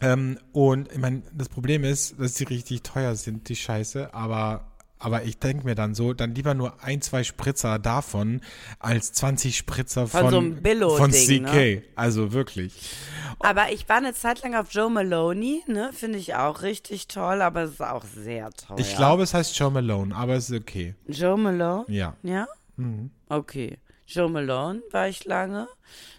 [0.00, 4.67] Ähm, und ich meine, das Problem ist, dass die richtig teuer sind, die Scheiße, aber
[4.98, 8.40] aber ich denke mir dann so, dann lieber nur ein, zwei Spritzer davon
[8.78, 11.40] als 20 Spritzer von, von, so einem Billo von CK.
[11.40, 11.82] Ne?
[11.94, 12.96] Also wirklich.
[13.40, 15.90] Aber ich war eine Zeit lang auf Joe Maloney, ne?
[15.92, 18.80] Finde ich auch richtig toll, aber es ist auch sehr toll.
[18.80, 20.94] Ich glaube, es heißt Joe Malone, aber es ist okay.
[21.06, 21.84] Joe Malone?
[21.88, 22.16] Ja.
[22.22, 22.48] Ja?
[22.76, 23.10] Mhm.
[23.28, 23.78] Okay.
[24.06, 25.68] Joe Malone war ich lange.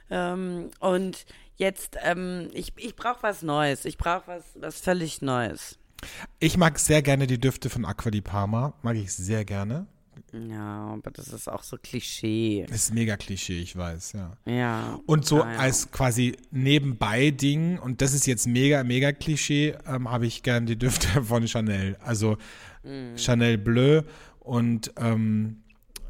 [0.09, 1.25] Ähm, und
[1.57, 3.85] jetzt, ähm, ich, ich brauche was Neues.
[3.85, 5.77] Ich brauche was, was völlig Neues.
[6.39, 8.73] Ich mag sehr gerne die Düfte von Aqua di Parma.
[8.81, 9.87] Mag ich sehr gerne.
[10.33, 12.65] Ja, aber das ist auch so Klischee.
[12.67, 14.37] Das ist mega Klischee, ich weiß, ja.
[14.45, 14.99] Ja.
[15.05, 15.59] Und so ja, ja.
[15.59, 20.77] als quasi Nebenbei-Ding, und das ist jetzt mega, mega Klischee, ähm, habe ich gern die
[20.77, 21.97] Düfte von Chanel.
[22.01, 22.37] Also
[22.83, 23.15] mm.
[23.15, 24.03] Chanel Bleu
[24.39, 25.63] und ähm,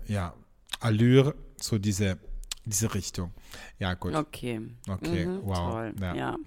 [0.07, 0.33] ja,
[0.79, 2.17] Allure, so diese,
[2.65, 3.31] diese Richtung.
[3.79, 4.15] Ja, gut.
[4.15, 4.61] Okay.
[4.87, 5.71] Okay, mhm, wow.
[5.71, 5.93] Toll.
[6.01, 6.15] Ja.
[6.15, 6.37] ja.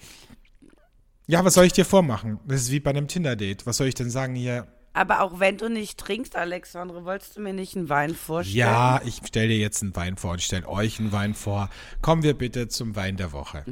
[1.32, 2.38] Ja, was soll ich dir vormachen?
[2.46, 3.64] Das ist wie bei einem Tinder-Date.
[3.64, 4.66] Was soll ich denn sagen hier?
[4.92, 8.58] Aber auch wenn du nicht trinkst, Alexandre, wolltest du mir nicht einen Wein vorstellen?
[8.58, 11.70] Ja, ich stelle dir jetzt einen Wein vor und stelle euch einen Wein vor.
[12.02, 13.64] Kommen wir bitte zum Wein der Woche.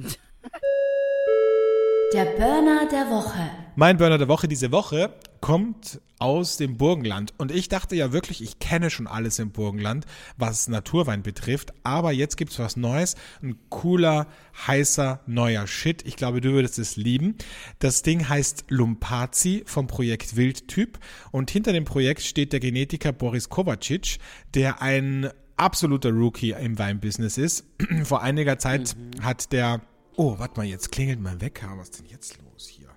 [2.14, 3.50] Der Burner der Woche.
[3.76, 7.32] Mein Burner der Woche diese Woche kommt aus dem Burgenland.
[7.38, 10.04] Und ich dachte ja wirklich, ich kenne schon alles im Burgenland,
[10.36, 11.72] was Naturwein betrifft.
[11.82, 13.16] Aber jetzt gibt's was Neues.
[13.42, 14.26] Ein cooler,
[14.66, 16.06] heißer, neuer Shit.
[16.06, 17.36] Ich glaube, du würdest es lieben.
[17.78, 20.98] Das Ding heißt Lumpazi vom Projekt Wildtyp.
[21.30, 24.18] Und hinter dem Projekt steht der Genetiker Boris Kovacic,
[24.54, 27.64] der ein absoluter Rookie im Weinbusiness ist.
[28.04, 29.24] Vor einiger Zeit mhm.
[29.24, 29.80] hat der
[30.16, 31.72] Oh, warte mal, jetzt klingelt mein Wecker.
[31.78, 32.88] Was ist denn jetzt los hier?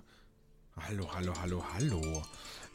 [0.76, 2.22] Hallo, hallo, hallo, hallo.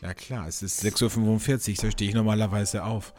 [0.01, 3.13] Ja klar, es ist 6.45 Uhr, so stehe ich normalerweise auf.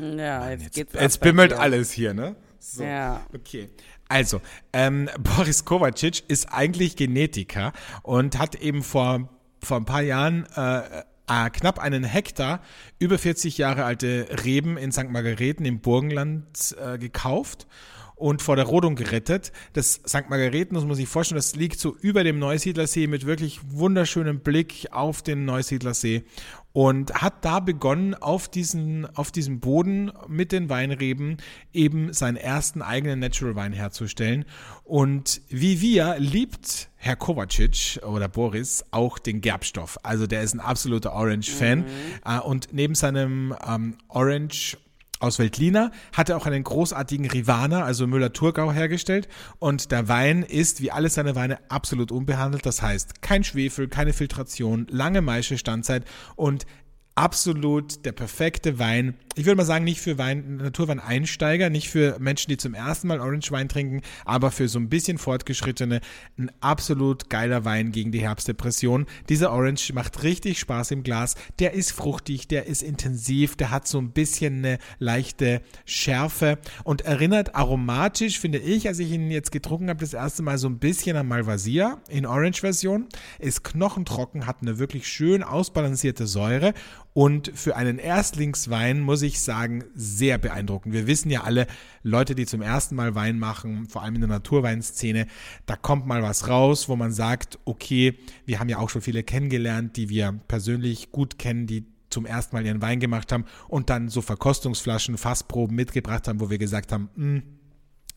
[0.00, 2.34] Ja, Mann, jetzt, jetzt geht's Jetzt bimmelt alles hier, ne?
[2.58, 3.24] So, ja.
[3.32, 3.70] Okay.
[4.08, 4.40] Also,
[4.72, 9.28] ähm, Boris Kovacic ist eigentlich Genetiker und hat eben vor,
[9.62, 10.80] vor ein paar Jahren äh,
[11.28, 12.60] äh, knapp einen Hektar
[12.98, 15.08] über 40 Jahre alte Reben in St.
[15.08, 17.68] Margareten im Burgenland äh, gekauft
[18.16, 19.52] und vor der Rodung gerettet.
[19.74, 20.28] Das St.
[20.28, 24.88] Margareten, muss man sich vorstellen, das liegt so über dem Neusiedlersee mit wirklich wunderschönem Blick
[24.90, 26.24] auf den Neusiedlersee
[26.72, 31.38] und hat da begonnen, auf diesen, auf diesem Boden mit den Weinreben
[31.72, 34.44] eben seinen ersten eigenen Natural Wein herzustellen.
[34.84, 39.98] Und wie wir liebt Herr Kovacic oder Boris auch den Gerbstoff.
[40.02, 41.78] Also der ist ein absoluter Orange-Fan.
[41.78, 41.86] Mhm.
[42.24, 44.76] Äh, und neben seinem ähm, Orange
[45.20, 50.90] aus Veltliner, hatte auch einen großartigen Rivana, also Müller-Thurgau hergestellt und der Wein ist, wie
[50.90, 52.66] alle seine Weine, absolut unbehandelt.
[52.66, 56.04] Das heißt, kein Schwefel, keine Filtration, lange Maischestandzeit
[56.36, 56.66] und
[57.14, 59.14] absolut der perfekte Wein.
[59.38, 63.20] Ich würde mal sagen, nicht für Wein, Naturwein-Einsteiger, nicht für Menschen, die zum ersten Mal
[63.20, 66.00] Orange Wein trinken, aber für so ein bisschen fortgeschrittene,
[66.38, 69.04] ein absolut geiler Wein gegen die Herbstdepression.
[69.28, 71.34] Dieser Orange macht richtig Spaß im Glas.
[71.58, 77.02] Der ist fruchtig, der ist intensiv, der hat so ein bisschen eine leichte Schärfe und
[77.02, 80.78] erinnert aromatisch, finde ich, als ich ihn jetzt getrunken habe, das erste Mal so ein
[80.78, 83.06] bisschen an Malvasia in Orange-Version.
[83.38, 86.72] Ist knochentrocken, hat eine wirklich schön ausbalancierte Säure
[87.16, 90.92] und für einen Erstlingswein muss ich sagen, sehr beeindruckend.
[90.92, 91.66] Wir wissen ja alle,
[92.02, 95.26] Leute, die zum ersten Mal Wein machen, vor allem in der Naturweinszene,
[95.64, 99.22] da kommt mal was raus, wo man sagt, okay, wir haben ja auch schon viele
[99.22, 103.88] kennengelernt, die wir persönlich gut kennen, die zum ersten Mal ihren Wein gemacht haben und
[103.88, 107.42] dann so Verkostungsflaschen, Fassproben mitgebracht haben, wo wir gesagt haben, mh, hm,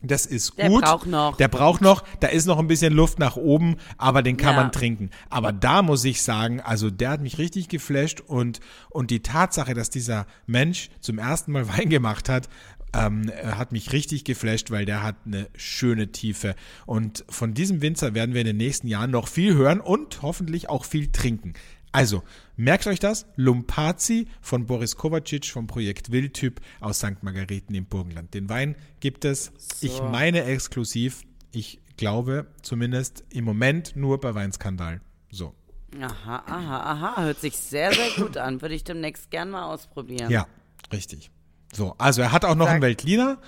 [0.02, 0.60] das ist gut.
[0.60, 1.36] Der braucht noch.
[1.36, 2.04] Der braucht noch.
[2.20, 4.62] Da ist noch ein bisschen Luft nach oben, aber den kann ja.
[4.62, 5.10] man trinken.
[5.28, 9.74] Aber da muss ich sagen, also der hat mich richtig geflasht und, und die Tatsache,
[9.74, 12.48] dass dieser Mensch zum ersten Mal Wein gemacht hat,
[12.92, 16.54] ähm, hat mich richtig geflasht, weil der hat eine schöne Tiefe.
[16.86, 20.68] Und von diesem Winzer werden wir in den nächsten Jahren noch viel hören und hoffentlich
[20.68, 21.54] auch viel trinken.
[21.92, 22.22] Also,
[22.56, 23.26] merkt euch das.
[23.36, 27.22] Lumpazi von Boris Kovacic vom Projekt Wildtyp aus St.
[27.22, 28.32] Margareten im Burgenland.
[28.32, 29.86] Den Wein gibt es, so.
[29.86, 35.00] ich meine exklusiv, ich glaube zumindest im Moment nur bei Weinskandal.
[35.30, 35.54] So.
[36.00, 37.22] Aha, aha, aha.
[37.22, 38.62] Hört sich sehr, sehr gut an.
[38.62, 40.30] Würde ich demnächst gern mal ausprobieren.
[40.30, 40.46] Ja,
[40.92, 41.30] richtig.
[41.72, 42.74] So, also er hat auch noch Sag.
[42.74, 43.38] einen Veltliner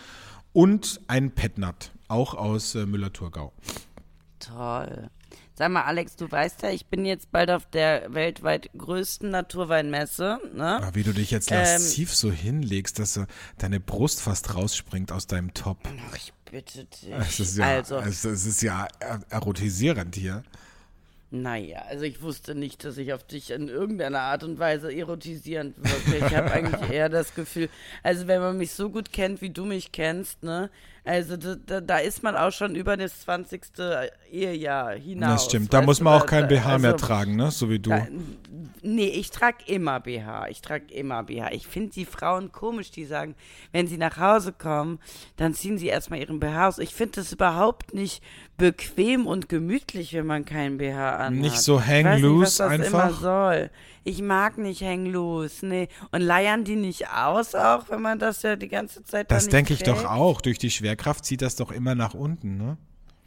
[0.52, 3.52] und einen Petnat, auch aus äh, Müller-Thurgau.
[4.38, 5.09] Toll.
[5.54, 10.38] Sag mal, Alex, du weißt ja, ich bin jetzt bald auf der weltweit größten Naturweinmesse.
[10.54, 10.78] Ne?
[10.80, 13.20] Ja, wie du dich jetzt lassiv ähm, so hinlegst, dass
[13.58, 15.78] deine Brust fast rausspringt aus deinem Top.
[16.08, 17.10] Ach, ich bitte dich.
[17.12, 18.88] Es ist ja, also, es, es ist ja
[19.28, 20.42] erotisierend hier.
[21.34, 25.76] Naja, also ich wusste nicht, dass ich auf dich in irgendeiner Art und Weise erotisierend
[25.78, 26.26] wirke.
[26.26, 27.70] Ich habe eigentlich eher das Gefühl,
[28.02, 30.70] also wenn man mich so gut kennt, wie du mich kennst, ne,
[31.04, 33.62] also da, da, ist man auch schon über das 20.
[34.30, 35.32] Ehejahr hinaus.
[35.32, 37.50] Das stimmt, da muss man auch kein BH also, mehr tragen, ne?
[37.50, 37.90] So wie du.
[37.90, 38.06] Da,
[38.82, 40.48] nee, ich trage immer BH.
[40.48, 41.50] Ich trage immer BH.
[41.52, 43.34] Ich finde die Frauen komisch, die sagen,
[43.72, 45.00] wenn sie nach Hause kommen,
[45.36, 46.78] dann ziehen sie erstmal ihren BH aus.
[46.78, 48.22] Ich finde das überhaupt nicht
[48.62, 51.33] bequem und gemütlich, wenn man keinen BH anhat.
[51.33, 53.09] Nicht so hang loose einfach.
[53.09, 53.70] Immer soll.
[54.05, 55.88] Ich mag nicht hang loose, nee.
[56.12, 59.75] Und leiern die nicht aus auch, wenn man das ja die ganze Zeit Das denke
[59.75, 60.40] ich doch auch.
[60.40, 62.77] Durch die Schwerkraft zieht das doch immer nach unten, ne?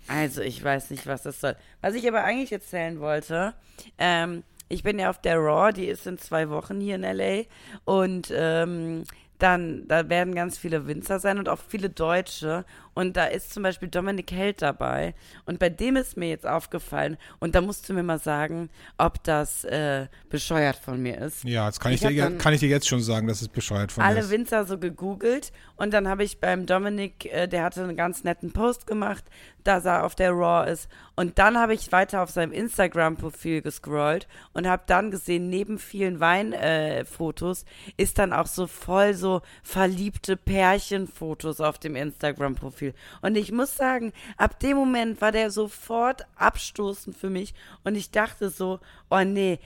[0.08, 1.58] Also ich weiß nicht, was das soll.
[1.82, 3.56] Was ich aber eigentlich erzählen wollte,
[3.98, 7.43] ähm, ich bin ja auf der Raw, die ist in zwei Wochen hier in LA
[7.84, 9.04] und ähm,
[9.39, 12.63] dann da werden ganz viele Winzer sein und auch viele Deutsche.
[12.95, 15.13] Und da ist zum Beispiel Dominik Held dabei.
[15.45, 19.23] Und bei dem ist mir jetzt aufgefallen, und da musst du mir mal sagen, ob
[19.23, 21.43] das äh, bescheuert von mir ist.
[21.43, 23.91] Ja, das kann ich, ich dir, kann ich dir jetzt schon sagen, dass es bescheuert
[23.91, 24.17] von mir ist.
[24.17, 28.23] Alle Winzer so gegoogelt und dann habe ich beim Dominik, äh, der hatte einen ganz
[28.23, 29.25] netten Post gemacht,
[29.65, 30.89] dass er auf der Raw ist.
[31.15, 36.19] Und dann habe ich weiter auf seinem Instagram-Profil gescrollt und habe dann gesehen, neben vielen
[36.19, 42.85] Weinfotos äh, ist dann auch so voll so verliebte Pärchenfotos auf dem Instagram-Profil.
[42.86, 43.02] Gefühl.
[43.21, 48.12] Und ich muss sagen, ab dem Moment war der sofort abstoßend für mich und ich
[48.12, 49.60] dachte so, oh nee,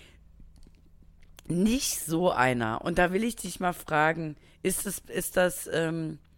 [1.47, 2.81] nicht so einer.
[2.83, 6.28] Und da will ich dich mal fragen, ist das, ist das, ähm, äh,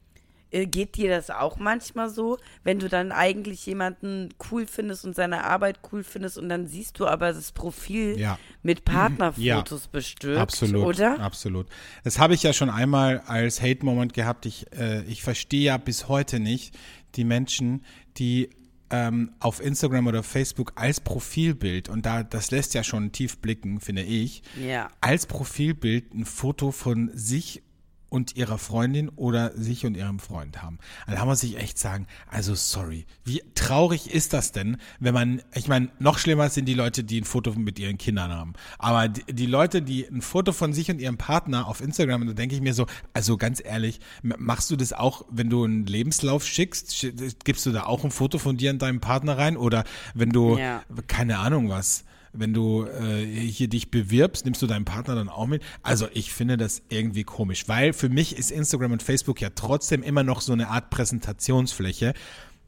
[0.51, 5.45] geht dir das auch manchmal so, wenn du dann eigentlich jemanden cool findest und seine
[5.45, 8.37] Arbeit cool findest und dann siehst du aber das Profil ja.
[8.61, 9.89] mit Partnerfotos ja.
[9.91, 11.19] bestückt, absolut, oder?
[11.19, 11.67] Absolut.
[12.03, 14.45] Das habe ich ja schon einmal als Hate-Moment gehabt.
[14.45, 16.77] Ich, äh, ich verstehe ja bis heute nicht
[17.15, 17.85] die Menschen,
[18.17, 18.49] die
[18.89, 23.79] ähm, auf Instagram oder Facebook als Profilbild, und da das lässt ja schon tief blicken,
[23.79, 24.89] finde ich, ja.
[24.99, 27.63] als Profilbild ein Foto von sich
[28.11, 30.79] und ihrer Freundin oder sich und ihrem Freund haben.
[31.05, 35.41] Also da muss ich echt sagen, also sorry, wie traurig ist das denn, wenn man,
[35.55, 38.53] ich meine, noch schlimmer sind die Leute, die ein Foto mit ihren Kindern haben.
[38.77, 42.33] Aber die, die Leute, die ein Foto von sich und ihrem Partner auf Instagram, da
[42.33, 46.45] denke ich mir so, also ganz ehrlich, machst du das auch, wenn du einen Lebenslauf
[46.45, 47.07] schickst,
[47.45, 49.55] gibst du da auch ein Foto von dir und deinem Partner rein?
[49.55, 50.83] Oder wenn du, ja.
[51.07, 55.47] keine Ahnung was, wenn du äh, hier dich bewirbst, nimmst du deinen Partner dann auch
[55.47, 55.63] mit?
[55.83, 60.03] Also ich finde das irgendwie komisch, weil für mich ist Instagram und Facebook ja trotzdem
[60.03, 62.13] immer noch so eine Art Präsentationsfläche.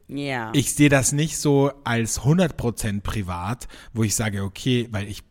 [0.08, 0.52] Ja.
[0.54, 5.22] Ich sehe das nicht so als 100% privat, wo ich sage, okay, weil ich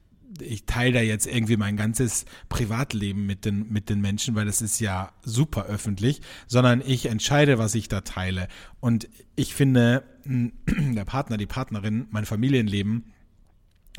[0.41, 4.61] ich teile da jetzt irgendwie mein ganzes Privatleben mit den, mit den Menschen, weil das
[4.61, 8.47] ist ja super öffentlich, sondern ich entscheide, was ich da teile.
[8.79, 13.13] Und ich finde, der Partner, die Partnerin, mein Familienleben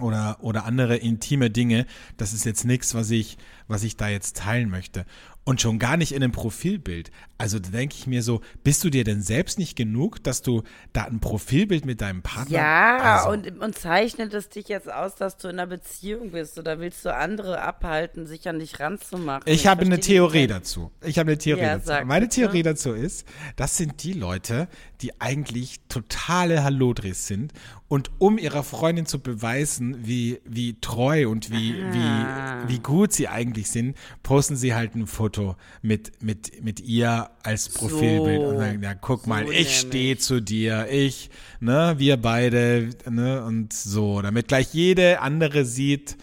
[0.00, 4.36] oder, oder andere intime Dinge, das ist jetzt nichts, was ich, was ich da jetzt
[4.36, 5.06] teilen möchte.
[5.46, 7.10] Und schon gar nicht in einem Profilbild.
[7.36, 10.62] Also da denke ich mir so, bist du dir denn selbst nicht genug, dass du
[10.94, 15.16] da ein Profilbild mit deinem Partner Ja, also, und, und zeichnet es dich jetzt aus,
[15.16, 19.42] dass du in einer Beziehung bist oder willst du andere abhalten, sich an dich ranzumachen?
[19.44, 20.90] Ich, ich habe eine Theorie dazu.
[21.02, 22.06] Ich habe eine Theorie ja, dazu.
[22.06, 23.26] Meine Theorie dazu ist,
[23.56, 24.66] das sind die Leute,
[25.04, 27.52] die eigentlich totale Hallodris sind.
[27.86, 32.64] Und um ihrer Freundin zu beweisen, wie, wie treu und wie, ah.
[32.66, 36.80] wie, wie gut sie eigentlich sind, posten sie halt ein Foto Foto mit, mit, mit
[36.80, 41.30] ihr als Profilbild so, und sagen, ja, guck so mal, ich stehe zu dir, ich,
[41.60, 46.16] ne, wir beide, ne, und so, damit gleich jede andere sieht,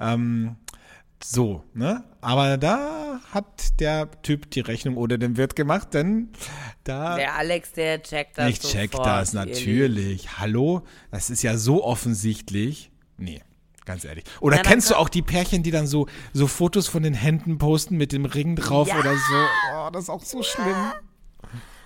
[0.00, 0.56] ähm,
[1.22, 2.04] so, ne?
[2.20, 6.30] Aber da hat der Typ die Rechnung oder den Wirt gemacht, denn
[6.84, 7.16] da.
[7.16, 8.50] Der Alex, der checkt das.
[8.50, 10.38] Ich check das, natürlich.
[10.38, 10.82] Hallo?
[11.10, 12.90] Das ist ja so offensichtlich.
[13.16, 13.42] Nee.
[13.84, 14.24] Ganz ehrlich.
[14.40, 17.56] Oder Nein, kennst du auch die Pärchen, die dann so, so Fotos von den Händen
[17.56, 18.98] posten mit dem Ring drauf ja.
[18.98, 19.46] oder so?
[19.74, 20.76] Oh, das ist auch so schlimm.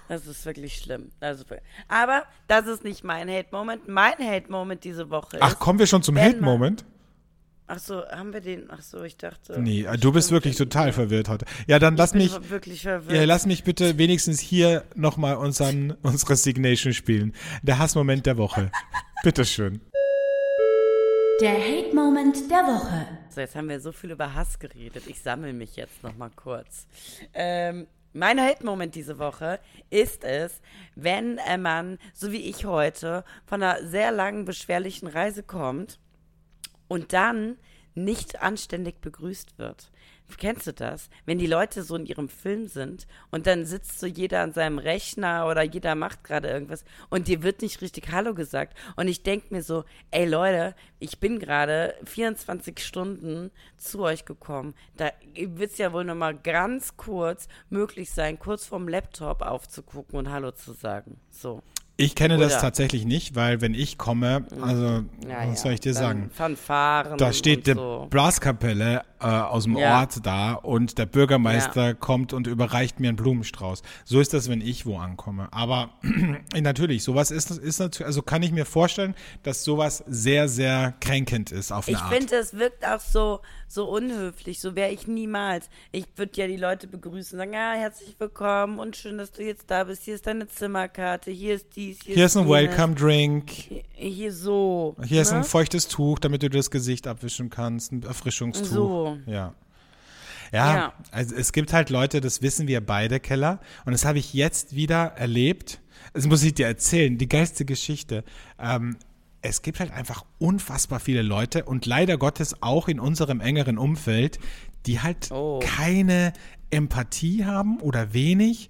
[0.08, 1.12] Das ist wirklich schlimm.
[1.20, 1.44] Also,
[1.86, 3.86] aber das ist nicht mein Hate-Moment.
[3.86, 5.42] Mein Hate-Moment diese Woche ist.
[5.42, 6.84] Ach, kommen wir schon zum Hate-Moment?
[7.66, 8.68] Ach so, haben wir den?
[8.70, 9.58] Ach so, ich dachte.
[9.60, 11.46] Nee, du bist wirklich total verwirrt heute.
[11.66, 12.32] Ja, dann lass mich.
[12.50, 13.16] Wirklich verwirrt.
[13.16, 17.34] Ja, lass mich bitte wenigstens hier nochmal unseren, unsere Signation spielen.
[17.62, 18.70] Der Hassmoment der Woche.
[19.22, 19.80] Bitteschön.
[21.40, 23.06] Der Hate Moment der Woche.
[23.30, 25.04] So, jetzt haben wir so viel über Hass geredet.
[25.06, 26.86] Ich sammle mich jetzt noch mal kurz.
[27.32, 30.60] Ähm, mein Hate-Moment diese Woche ist es,
[30.94, 35.98] wenn man, so wie ich heute, von einer sehr langen, beschwerlichen Reise kommt
[36.92, 37.56] und dann
[37.94, 39.90] nicht anständig begrüßt wird.
[40.38, 41.08] Kennst du das?
[41.26, 44.78] Wenn die Leute so in ihrem Film sind und dann sitzt so jeder an seinem
[44.78, 48.78] Rechner oder jeder macht gerade irgendwas und dir wird nicht richtig Hallo gesagt.
[48.96, 54.74] Und ich denke mir so, ey Leute, ich bin gerade 24 Stunden zu euch gekommen.
[54.96, 60.30] Da wird es ja wohl nochmal ganz kurz möglich sein, kurz vorm Laptop aufzugucken und
[60.30, 61.20] Hallo zu sagen.
[61.30, 61.62] So.
[62.02, 62.48] Ich kenne Oder?
[62.48, 64.64] das tatsächlich nicht, weil wenn ich komme, mhm.
[64.64, 64.86] also
[65.28, 66.30] ja, was soll ich dir sagen?
[66.32, 67.16] Fanfaren.
[67.16, 68.08] Da steht die so.
[68.10, 70.00] Blaskapelle äh, aus dem ja.
[70.00, 71.94] Ort da und der Bürgermeister ja.
[71.94, 73.82] kommt und überreicht mir einen Blumenstrauß.
[74.04, 75.48] So ist das, wenn ich wo ankomme.
[75.52, 75.90] Aber
[76.60, 81.52] natürlich, sowas ist, ist natürlich, also kann ich mir vorstellen, dass sowas sehr, sehr kränkend
[81.52, 82.12] ist auf eine ich Art.
[82.12, 84.60] Ich finde, es wirkt auch so, so unhöflich.
[84.60, 85.68] So wäre ich niemals.
[85.92, 89.70] Ich würde ja die Leute begrüßen, sagen, ja, herzlich willkommen und schön, dass du jetzt
[89.70, 90.02] da bist.
[90.02, 93.50] Hier ist deine Zimmerkarte, hier ist dies, hier, hier ist ein Welcome Drink.
[93.50, 94.96] Hier, hier so.
[95.04, 95.22] Hier ne?
[95.22, 98.66] ist ein feuchtes Tuch, damit du das Gesicht abwischen kannst, ein Erfrischungstuch.
[98.66, 99.11] So.
[99.26, 99.54] Ja.
[100.52, 100.92] Ja, Ja.
[101.10, 103.60] also es gibt halt Leute, das wissen wir beide, Keller.
[103.86, 105.80] Und das habe ich jetzt wieder erlebt.
[106.12, 108.22] Das muss ich dir erzählen, die geilste Geschichte.
[108.58, 108.96] Ähm,
[109.40, 114.38] es gibt halt einfach unfassbar viele Leute und leider Gottes auch in unserem engeren Umfeld,
[114.86, 115.58] die halt Oh.
[115.60, 116.32] keine
[116.70, 118.68] Empathie haben oder wenig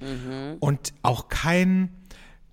[0.60, 1.90] und auch kein,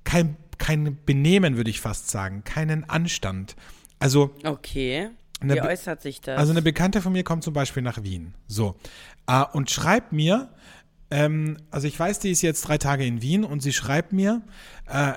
[0.04, 3.56] kein, kein Benehmen, würde ich fast sagen, keinen Anstand.
[4.00, 5.10] Also Okay.
[5.42, 6.38] Eine Wie äußert sich das?
[6.38, 8.34] also eine Bekannte von mir kommt zum Beispiel nach Wien.
[8.48, 8.76] So.
[9.28, 10.50] Äh, und schreibt mir,
[11.12, 14.42] ähm, also ich weiß, die ist jetzt drei Tage in Wien und sie schreibt mir,
[14.88, 15.14] äh,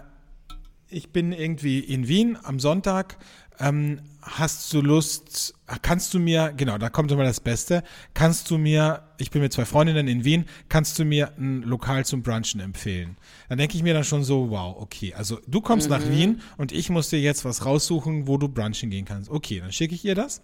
[0.89, 3.17] ich bin irgendwie in Wien am Sonntag,
[3.59, 7.83] ähm, hast du Lust, kannst du mir, genau, da kommt immer das Beste,
[8.15, 12.05] kannst du mir, ich bin mit zwei Freundinnen in Wien, kannst du mir ein Lokal
[12.05, 13.17] zum Brunchen empfehlen?
[13.49, 16.73] Dann denke ich mir dann schon so, wow, okay, also du kommst nach Wien und
[16.73, 19.31] ich muss dir jetzt was raussuchen, wo du brunchen gehen kannst.
[19.31, 20.43] Okay, dann schicke ich ihr das.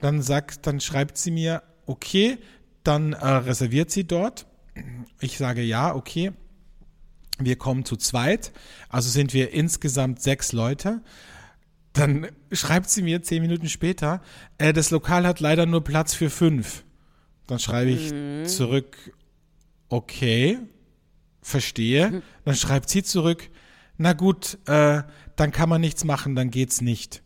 [0.00, 2.38] Dann sagt, dann schreibt sie mir, okay,
[2.82, 4.46] dann äh, reserviert sie dort.
[5.20, 6.32] Ich sage ja, okay.
[7.38, 8.52] Wir kommen zu zweit,
[8.88, 11.02] also sind wir insgesamt sechs Leute.
[11.94, 14.20] Dann schreibt sie mir zehn Minuten später,
[14.58, 16.84] äh, das Lokal hat leider nur Platz für fünf.
[17.46, 18.12] Dann schreibe ich
[18.48, 18.96] zurück,
[19.88, 20.58] okay,
[21.40, 22.22] verstehe.
[22.44, 23.48] Dann schreibt sie zurück,
[23.96, 25.02] na gut, äh,
[25.36, 27.22] dann kann man nichts machen, dann geht's nicht.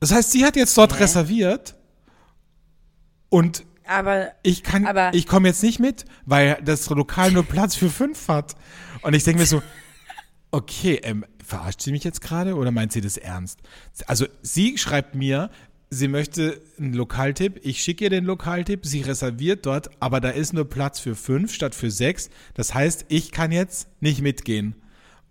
[0.00, 1.02] Das heißt, sie hat jetzt dort Hä?
[1.04, 1.74] reserviert
[3.30, 7.74] und aber ich kann, Aber- ich komme jetzt nicht mit, weil das Lokal nur Platz
[7.74, 8.54] für fünf hat.
[9.00, 9.62] Und ich denke mir so,
[10.50, 13.60] okay, ähm, verarscht sie mich jetzt gerade oder meint sie das ernst?
[14.06, 15.50] Also sie schreibt mir,
[15.90, 20.52] sie möchte einen Lokaltipp, ich schicke ihr den Lokaltipp, sie reserviert dort, aber da ist
[20.52, 22.28] nur Platz für fünf statt für sechs.
[22.54, 24.74] Das heißt, ich kann jetzt nicht mitgehen.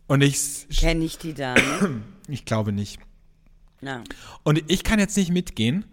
[0.08, 2.02] Und ich, kenne ich die Dame?
[2.28, 3.00] ich glaube nicht.
[3.82, 4.04] Na.
[4.44, 5.86] Und ich kann jetzt nicht mitgehen.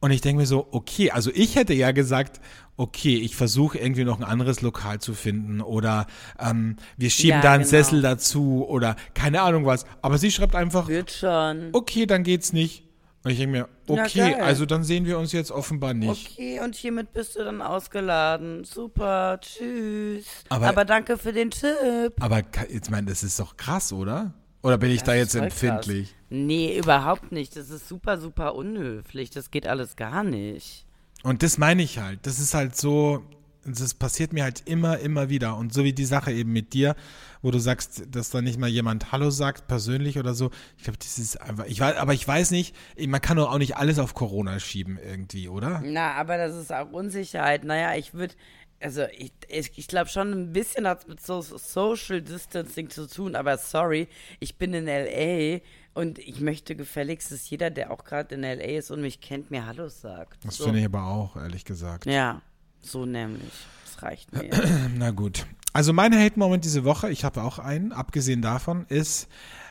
[0.00, 2.40] Und ich denke mir so, okay, also ich hätte ja gesagt,
[2.76, 6.06] okay, ich versuche irgendwie noch ein anderes Lokal zu finden oder
[6.38, 7.70] ähm, wir schieben Ja, da einen genau.
[7.70, 9.84] Sessel dazu oder keine Ahnung was.
[10.02, 11.70] Aber sie schreibt einfach, Wird schon.
[11.72, 12.84] okay, dann geht's nicht.
[13.24, 16.30] Und ich denke mir, okay, also dann sehen wir uns jetzt offenbar nicht.
[16.30, 18.62] Okay, und hiermit bist du dann ausgeladen.
[18.62, 20.26] Super, tschüss.
[20.48, 22.12] Aber- Aber, danke für den Tipp.
[22.20, 24.32] Aber jetzt meine, das ist doch krass, oder?
[24.62, 26.08] Oder bin ich da jetzt empfindlich?
[26.10, 26.16] krass.
[26.30, 27.56] Nee, überhaupt nicht.
[27.56, 29.30] Das ist super, super unhöflich.
[29.30, 30.85] Das geht alles gar nicht.
[31.22, 32.20] Und das meine ich halt.
[32.26, 33.24] Das ist halt so,
[33.64, 35.56] das passiert mir halt immer, immer wieder.
[35.56, 36.94] Und so wie die Sache eben mit dir,
[37.42, 40.50] wo du sagst, dass da nicht mal jemand Hallo sagt, persönlich oder so.
[40.76, 42.74] Ich glaube, das ist einfach, ich weiß, aber ich weiß nicht,
[43.06, 45.82] man kann doch auch nicht alles auf Corona schieben irgendwie, oder?
[45.84, 47.64] Na, aber das ist auch Unsicherheit.
[47.64, 48.34] Naja, ich würde,
[48.80, 53.08] also ich, ich, ich glaube schon ein bisschen hat es mit so Social Distancing zu
[53.08, 55.60] tun, aber sorry, ich bin in L.A.
[55.96, 58.78] und ich möchte gefälligst, dass jeder, der auch gerade in L.A.
[58.78, 60.44] ist und mich kennt, mir Hallo sagt.
[60.44, 60.64] Das so.
[60.64, 62.04] finde ich aber auch, ehrlich gesagt.
[62.04, 62.42] Ja,
[62.80, 63.50] so nämlich.
[63.84, 64.50] Das reicht mir.
[64.98, 65.46] Na gut.
[65.72, 69.28] Also mein Hate-Moment diese Woche, ich habe auch einen, abgesehen davon, ist,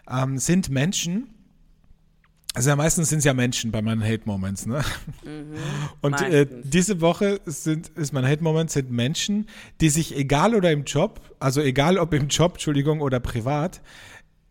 [0.10, 1.30] ähm, sind Menschen,
[2.56, 4.82] also ja, meistens sind es ja Menschen bei meinen Hate-Moments, ne?
[6.02, 9.48] Und äh, diese Woche sind, ist mein Hate-Moment, sind Menschen,
[9.82, 13.82] die sich egal oder im Job, also egal ob im Job, Entschuldigung, oder privat,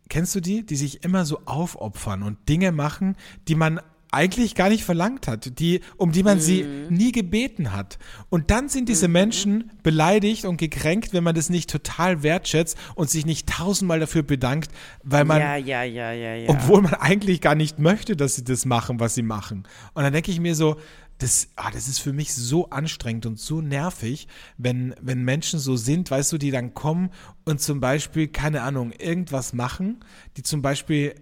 [0.08, 3.16] kennst du die, die sich immer so aufopfern und Dinge machen,
[3.48, 6.96] die man eigentlich gar nicht verlangt hat, die, um die man sie Mhm.
[6.96, 7.98] nie gebeten hat.
[8.30, 13.10] Und dann sind diese Menschen beleidigt und gekränkt, wenn man das nicht total wertschätzt und
[13.10, 14.70] sich nicht tausendmal dafür bedankt,
[15.02, 16.48] weil man, ja, ja, ja, ja, ja.
[16.48, 19.64] obwohl man eigentlich gar nicht möchte, dass sie das machen, was sie machen.
[19.94, 20.76] Und dann denke ich mir so,
[21.24, 25.74] das, ah, das ist für mich so anstrengend und so nervig, wenn, wenn Menschen so
[25.74, 27.10] sind, weißt du, die dann kommen
[27.46, 30.04] und zum Beispiel, keine Ahnung, irgendwas machen,
[30.36, 31.14] die zum Beispiel,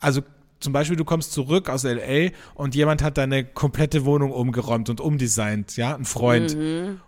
[0.00, 0.22] also
[0.58, 5.00] zum Beispiel, du kommst zurück aus LA und jemand hat deine komplette Wohnung umgeräumt und
[5.00, 6.56] umdesignt, ja, ein Freund.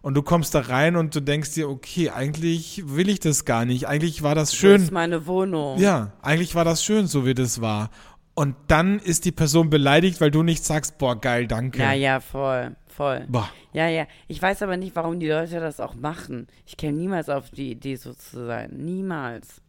[0.03, 3.65] Und du kommst da rein und du denkst dir, okay, eigentlich will ich das gar
[3.65, 3.89] nicht.
[3.89, 4.83] Eigentlich war das schön.
[4.83, 5.79] ist meine Wohnung?
[5.79, 7.91] Ja, eigentlich war das schön, so wie das war.
[8.37, 11.79] Und dann ist die Person beleidigt, weil du nicht sagst, boah, geil, danke.
[11.81, 13.25] Ja, ja, voll, voll.
[13.29, 13.51] Boah.
[13.73, 14.07] Ja, ja.
[14.29, 16.47] Ich weiß aber nicht, warum die Leute das auch machen.
[16.67, 18.73] Ich käme niemals auf die Idee, so zu sein.
[18.77, 19.63] Niemals.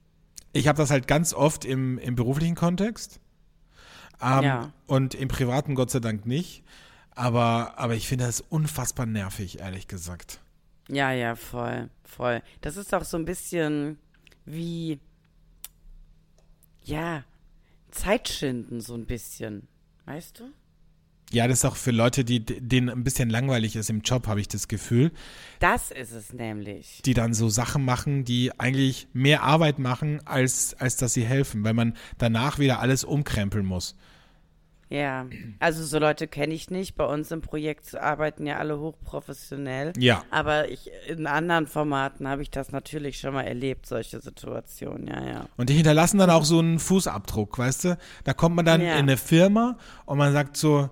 [0.52, 3.22] Ich habe das halt ganz oft im, im beruflichen Kontext.
[4.22, 4.74] Ähm, Ja.
[4.86, 6.62] Und im privaten Gott sei Dank nicht.
[7.16, 10.42] Aber, aber ich finde das unfassbar nervig, ehrlich gesagt.
[10.90, 12.42] Ja, ja, voll, voll.
[12.60, 13.98] Das ist doch so ein bisschen
[14.46, 15.00] wie,
[16.84, 17.24] ja,
[17.98, 19.68] Zeitschinden, so ein bisschen.
[20.06, 20.46] Weißt du?
[21.32, 24.40] Ja, das ist auch für Leute, die denen ein bisschen langweilig ist im Job, habe
[24.40, 25.12] ich das Gefühl,
[25.60, 27.02] Das ist es nämlich.
[27.04, 31.66] die dann so Sachen machen, die eigentlich mehr Arbeit machen, als, als dass sie helfen,
[31.66, 33.98] weil man danach wieder alles umkrempeln muss.
[34.90, 35.26] Ja,
[35.60, 36.96] also so Leute kenne ich nicht.
[36.96, 39.92] Bei uns im Projekt arbeiten ja alle hochprofessionell.
[39.98, 40.24] Ja.
[40.32, 45.24] Aber ich, in anderen Formaten habe ich das natürlich schon mal erlebt, solche Situationen, ja,
[45.26, 45.46] ja.
[45.58, 47.98] Und die hinterlassen dann auch so einen Fußabdruck, weißt du?
[48.24, 48.94] Da kommt man dann Ja.
[48.94, 50.90] in eine Firma und man sagt so,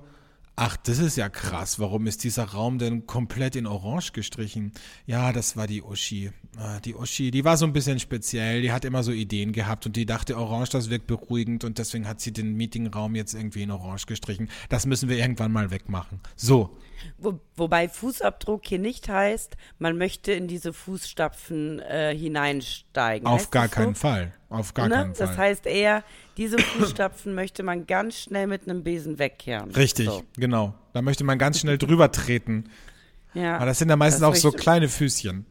[0.56, 4.72] ach, das ist ja krass, warum ist dieser Raum denn komplett in Orange gestrichen?
[5.06, 6.32] Ja, das war die Uschi.
[6.58, 9.86] Ah, Die Uschi, die war so ein bisschen speziell, die hat immer so Ideen gehabt
[9.86, 13.64] und die dachte, Orange, das wirkt beruhigend und deswegen hat sie den Meetingraum jetzt irgendwie
[13.64, 14.50] in Orange gestrichen.
[14.70, 16.22] Das müssen wir irgendwann mal wegmachen.
[16.36, 16.78] So,
[17.18, 23.28] Wo, wobei Fußabdruck hier nicht heißt, man möchte in diese Fußstapfen äh, hineinsteigen.
[23.28, 23.76] auf Heißt gar das so?
[23.82, 24.34] keinen Fall.
[24.50, 24.96] Auf gar Ne?
[24.96, 25.28] keinen Fall.
[25.28, 26.04] Das heißt eher,
[26.38, 29.72] diese Fußstapfen möchte man ganz schnell mit einem Besen wegkehren.
[29.72, 30.24] Richtig, So.
[30.38, 30.74] genau.
[30.94, 32.66] Da möchte man ganz schnell drüber treten.
[33.34, 33.58] Ja.
[33.58, 35.46] Aber das sind ja meistens Das auch so kleine Füßchen.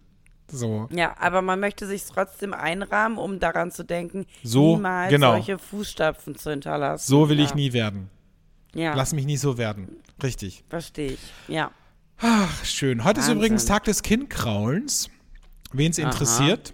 [0.51, 0.89] So.
[0.93, 5.33] Ja, aber man möchte sich trotzdem einrahmen, um daran zu denken, So, niemals genau.
[5.33, 7.07] solche Fußstapfen zu hinterlassen.
[7.07, 7.45] So will ja.
[7.47, 8.11] ich nie werden.
[8.75, 9.89] Ja, Lass mich nie so werden.
[10.23, 10.65] Richtig.
[10.69, 11.21] verstehe ich.
[11.49, 11.71] Ja.
[12.19, 13.05] Ach, schön.
[13.05, 13.39] Heute ist Wahnsinn.
[13.39, 15.11] übrigens Tag des Kindkraulens.
[15.73, 16.73] Wen es interessiert.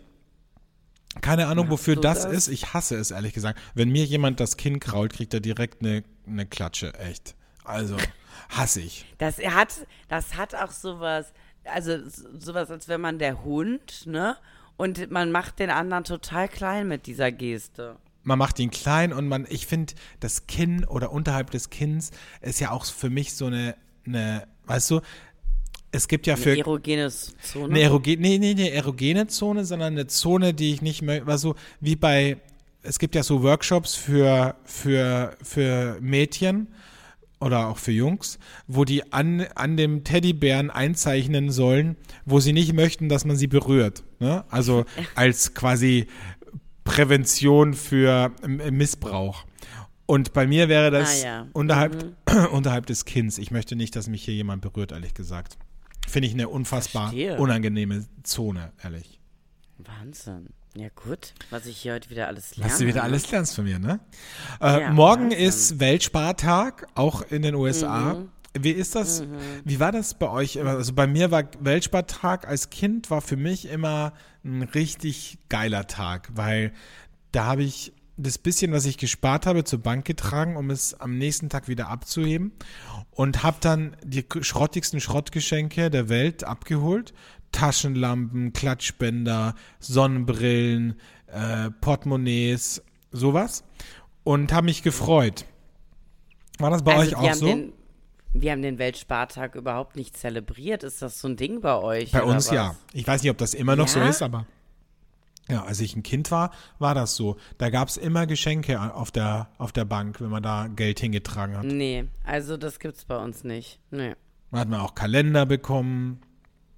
[1.22, 2.32] Keine Ahnung, wofür du das, das?
[2.32, 2.48] ist.
[2.48, 3.59] Ich hasse es, ehrlich gesagt.
[3.74, 6.94] Wenn mir jemand das Kinn krault, kriegt er direkt eine, eine Klatsche.
[6.94, 7.34] Echt.
[7.64, 7.96] Also,
[8.51, 9.07] hasse ich.
[9.18, 11.32] Das hat, das hat auch sowas,
[11.64, 11.98] also
[12.38, 14.36] sowas, als wenn man der Hund, ne?
[14.76, 17.96] Und man macht den anderen total klein mit dieser Geste.
[18.22, 22.10] Man macht ihn klein und man, ich finde, das Kinn oder unterhalb des Kinns
[22.42, 25.00] ist ja auch für mich so eine, eine weißt du,
[25.92, 27.70] es gibt ja für Eine erogene Zone.
[27.70, 31.56] eine erogene, nee, nee, eine erogene Zone, sondern eine Zone, die ich nicht möchte, also
[31.80, 32.36] wie bei,
[32.82, 36.68] es gibt ja so Workshops für, für, für Mädchen
[37.40, 42.72] oder auch für Jungs, wo die an, an dem Teddybären einzeichnen sollen, wo sie nicht
[42.74, 44.04] möchten, dass man sie berührt.
[44.20, 44.44] Ne?
[44.50, 46.06] Also als quasi
[46.84, 49.44] Prävention für ähm, Missbrauch.
[50.06, 51.46] Und bei mir wäre das Ah, ja.
[51.52, 52.16] unterhalb,
[52.52, 53.38] unterhalb des Kinns.
[53.38, 55.56] Ich möchte nicht, dass mich hier jemand berührt, ehrlich gesagt.
[56.08, 57.36] Finde ich eine unfassbar Verstehe.
[57.38, 59.20] unangenehme Zone, ehrlich.
[59.78, 60.48] Wahnsinn.
[60.76, 62.72] Ja gut, was ich hier heute wieder alles lerne.
[62.72, 63.98] Was du wieder alles lernst von mir, ne?
[64.60, 65.38] Äh, Ja, morgen Wahnsinn.
[65.40, 68.14] ist Weltspartag, auch in den USA.
[68.14, 68.28] Mhm.
[68.59, 69.22] Wie ist das?
[69.64, 70.61] Wie war das bei euch?
[70.61, 74.12] Also bei mir war Weltspartag als Kind war für mich immer
[74.44, 76.72] ein richtig geiler Tag, weil
[77.30, 81.16] da habe ich das bisschen, was ich gespart habe, zur Bank getragen, um es am
[81.16, 82.53] nächsten Tag wieder abzuheben
[83.12, 87.14] und habe dann die schrottigsten Schrottgeschenke der Welt abgeholt.
[87.53, 93.64] Taschenlampen, Klatschbänder, Sonnenbrillen, äh, Portemonnaies, sowas.
[94.22, 95.46] Und habe mich gefreut.
[96.59, 97.46] War das bei also euch auch so?
[97.46, 97.72] Den,
[98.32, 100.82] wir haben den Weltspartag überhaupt nicht zelebriert.
[100.84, 102.12] Ist das so ein Ding bei euch?
[102.12, 102.54] Bei uns was?
[102.54, 102.74] ja.
[102.92, 104.08] Ich weiß nicht, ob das immer noch so Ja?
[104.08, 104.46] ist, aber
[105.48, 107.36] ja, als ich ein Kind war, war das so.
[107.58, 111.56] Da gab es immer Geschenke auf der, auf der Bank, wenn man da Geld hingetragen
[111.56, 111.64] hat.
[111.64, 113.80] Nee, also das gibt's bei uns nicht.
[113.90, 114.14] Nee.
[114.52, 116.20] Hat man auch Kalender bekommen.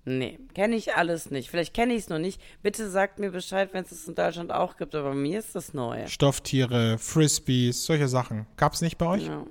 [0.04, 1.50] Nee, kenne ich alles nicht.
[1.50, 2.40] Vielleicht kenne ich es noch nicht.
[2.62, 5.54] Bitte sagt mir Bescheid, wenn es es in Deutschland auch gibt, aber bei mir ist
[5.54, 6.06] das neu.
[6.06, 8.46] Stofftiere, Frisbees, solche Sachen.
[8.56, 9.26] Gab es nicht bei euch?
[9.26, 9.44] Ja.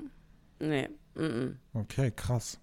[0.59, 1.55] Nee, -mm.
[1.73, 2.59] Okay, krass.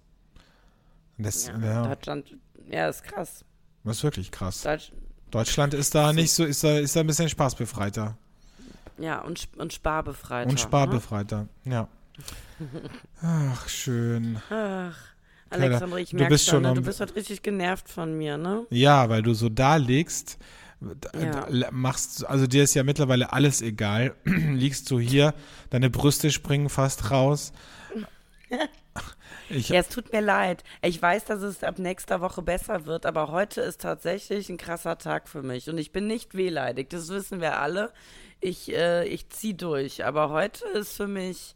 [1.17, 2.37] Das, Ja, ja, Deutschland,
[2.69, 3.43] ja, ist krass.
[3.83, 4.61] das ist wirklich krass.
[4.63, 4.91] Deutsch,
[5.31, 8.17] Deutschland ist da nicht so, ist da, ist da ein bisschen spaßbefreiter.
[8.97, 10.47] ja, und, und Sparbefreiter.
[10.49, 10.59] Und ne?
[10.59, 11.87] sparbefreiter, ja.
[13.21, 14.41] Ach, schön.
[14.49, 14.97] Ach,
[15.49, 16.73] Alexandre, ich merke schon, ne?
[16.73, 18.65] du bist heute richtig genervt von mir, ne?
[18.69, 20.37] Ja, weil du so da liegst,
[21.13, 21.47] Ja.
[21.71, 24.15] machst, also dir ist ja mittlerweile alles egal.
[24.25, 25.33] Liegst du hier,
[25.71, 27.51] deine Brüste springen fast raus.
[29.49, 30.63] Ich, Ja, es tut mir leid.
[30.81, 34.97] Ich weiß, dass es ab nächster Woche besser wird, aber heute ist tatsächlich ein krasser
[34.97, 35.69] Tag für mich.
[35.69, 37.91] Und ich bin nicht wehleidig, das wissen wir alle.
[38.41, 40.05] Ich, äh, ich zieh durch.
[40.05, 41.55] Aber heute ist für mich,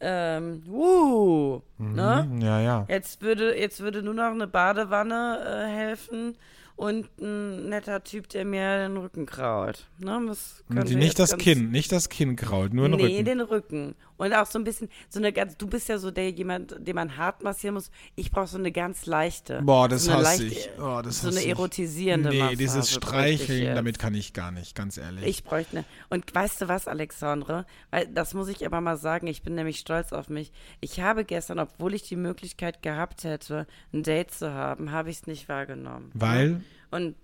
[0.00, 2.28] ähm, wuh, ne?
[2.28, 2.86] Mhm, ja, ja.
[2.88, 6.36] Jetzt würde, jetzt würde nur noch eine Badewanne äh, helfen
[6.78, 9.88] und ein netter Typ, der mir den Rücken kraut.
[9.98, 10.32] Ne?
[10.68, 13.24] Nicht das Kinn, nicht das Kinn kraut, nur den nee, Rücken.
[13.24, 13.94] den Rücken.
[14.18, 16.94] Und auch so ein bisschen, so eine ganz, du bist ja so der jemand, den
[16.94, 17.90] man hart massieren muss.
[18.16, 19.62] Ich brauche so eine ganz leichte.
[19.62, 20.70] Boah, das so eine hasse leicht- ich.
[20.78, 21.48] Oh, das so eine ich.
[21.48, 25.24] erotisierende Nee, Massage dieses ich Streicheln, damit kann ich gar nicht, ganz ehrlich.
[25.24, 25.84] Ich bräuchte eine.
[26.10, 27.64] Und weißt du was, Alexandre?
[27.90, 30.52] Weil das muss ich aber mal sagen, ich bin nämlich stolz auf mich.
[30.80, 35.18] Ich habe gestern, obwohl ich die Möglichkeit gehabt hätte, ein Date zu haben, habe ich
[35.18, 36.10] es nicht wahrgenommen.
[36.14, 37.14] Weil, Und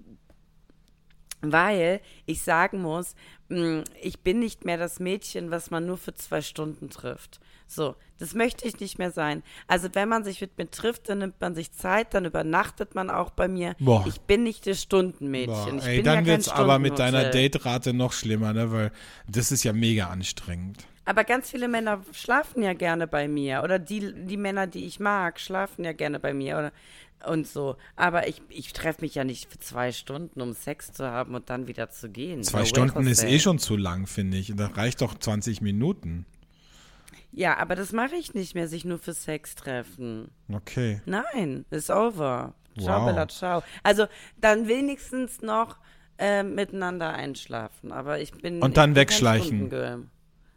[1.53, 3.15] weil ich sagen muss,
[3.49, 7.41] mh, ich bin nicht mehr das Mädchen, was man nur für zwei Stunden trifft.
[7.67, 9.43] So, das möchte ich nicht mehr sein.
[9.67, 13.11] Also wenn man sich mit mir trifft, dann nimmt man sich Zeit, dann übernachtet man
[13.11, 13.75] auch bei mir.
[13.79, 14.05] Boah.
[14.07, 15.79] Ich bin nicht das Stundenmädchen.
[15.79, 17.31] boah, ey, dann ja wird's aber mit deiner.
[17.31, 18.93] Date-Rate noch schlimmer, ne, weil
[19.27, 20.87] das ist ja mega anstrengend.
[21.07, 23.63] Aber ganz viele Männer schlafen ja gerne bei mir.
[23.63, 26.59] Oder die, die Männer, die ich mag, schlafen ja gerne bei mir.
[26.59, 26.73] Oder
[27.27, 27.77] und so.
[27.97, 31.51] Aber ich, ich treffe mich ja nicht für zwei Stunden, um Sex zu haben und
[31.51, 32.43] dann wieder zu gehen.
[32.43, 34.53] Zwei no Stunden ist eh schon zu lang, finde ich.
[34.57, 36.27] Da reicht doch 20 Minuten.
[37.33, 40.31] Ja, aber das mache ich nicht mehr, sich nur für Sex treffen.
[40.53, 41.01] Okay.
[41.05, 42.55] Nein, ist over.
[42.79, 43.07] Ciao, wow.
[43.07, 43.63] Bella, ciao.
[43.83, 44.07] Also
[44.41, 45.79] dann wenigstens noch
[46.19, 47.93] äh, miteinander einschlafen.
[47.93, 48.63] Aber ich bin.
[48.63, 50.11] Und dann wegschleichen.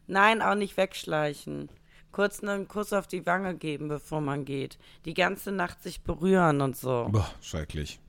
[0.07, 1.69] Nein, auch nicht wegschleichen.
[2.17, 4.79] Kurz einen Kuss auf die Wange geben, bevor man geht.
[5.05, 7.07] Die ganze Nacht sich berühren und so.
[7.11, 7.99] Boah, schrecklich.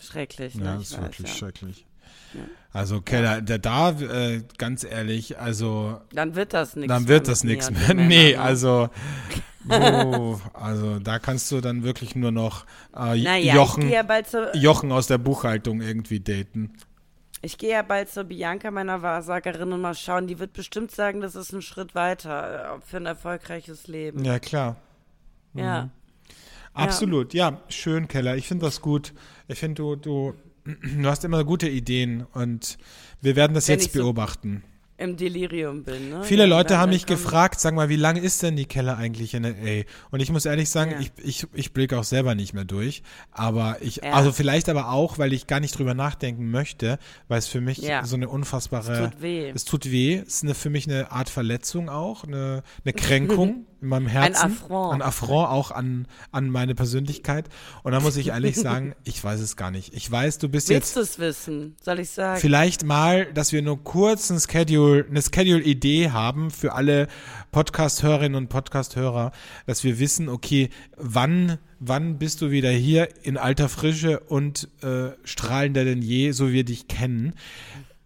[0.00, 0.64] Schrecklich, ne?
[0.64, 1.34] Ja, das ist weiß, wirklich ja.
[1.36, 1.86] schrecklich.
[2.34, 2.40] Ja.
[2.72, 6.00] Also Keller, der da, äh, ganz ehrlich, also.
[6.12, 6.92] Dann wird das nichts.
[6.92, 7.94] Dann wird das nichts mehr.
[7.94, 8.40] nee, ne?
[8.40, 8.90] also.
[9.70, 12.64] Oh, also da kannst du dann wirklich nur noch
[12.94, 14.02] äh, naja, Jochen, ja
[14.54, 16.72] Jochen aus der Buchhaltung irgendwie daten.
[17.40, 20.26] Ich gehe ja bald zur Bianca, meiner Wahrsagerin, und mal schauen.
[20.26, 24.24] Die wird bestimmt sagen, das ist ein Schritt weiter äh, für ein erfolgreiches Leben.
[24.24, 24.76] Ja, klar.
[25.52, 25.60] Mhm.
[25.60, 25.90] Ja.
[26.74, 27.50] Absolut, ja.
[27.50, 27.62] ja.
[27.68, 28.36] schön, Keller.
[28.36, 29.12] Ich finde das gut.
[29.48, 30.34] Ich finde, du, du,
[30.64, 32.78] du hast immer gute Ideen und
[33.20, 34.62] wir werden das Wenn jetzt beobachten.
[34.62, 36.10] So im Delirium bin.
[36.10, 36.24] Ne?
[36.24, 39.32] Viele ja, Leute haben mich gefragt, sag mal, wie lange ist denn die Keller eigentlich
[39.32, 39.84] in LA?
[40.10, 40.98] Und ich muss ehrlich sagen, ja.
[41.00, 43.02] ich, ich, ich blicke auch selber nicht mehr durch.
[43.30, 44.12] Aber ich, ja.
[44.12, 47.88] also vielleicht aber auch, weil ich gar nicht drüber nachdenken möchte, weil es für mich
[48.02, 48.92] so eine unfassbare.
[48.92, 49.52] Es tut weh.
[49.54, 50.14] Es tut weh.
[50.16, 53.66] Es ist eine, für mich eine Art Verletzung auch, eine, eine Kränkung.
[53.80, 54.34] in meinem Herzen.
[54.34, 54.94] Ein Affront.
[54.94, 57.48] Ein Affront auch an, an meine Persönlichkeit.
[57.82, 59.94] Und da muss ich ehrlich sagen, ich weiß es gar nicht.
[59.94, 60.96] Ich weiß, du bist Willst jetzt.
[60.96, 61.76] Willst du es wissen?
[61.82, 62.40] Soll ich sagen?
[62.40, 67.08] Vielleicht mal, dass wir nur kurz ein Schedule, eine Schedule-Idee haben für alle
[67.52, 69.32] Podcast-Hörerinnen und Podcast-Hörer,
[69.66, 75.10] dass wir wissen, okay, wann, wann bist du wieder hier in alter Frische und äh,
[75.24, 77.34] strahlender denn je, so wir dich kennen.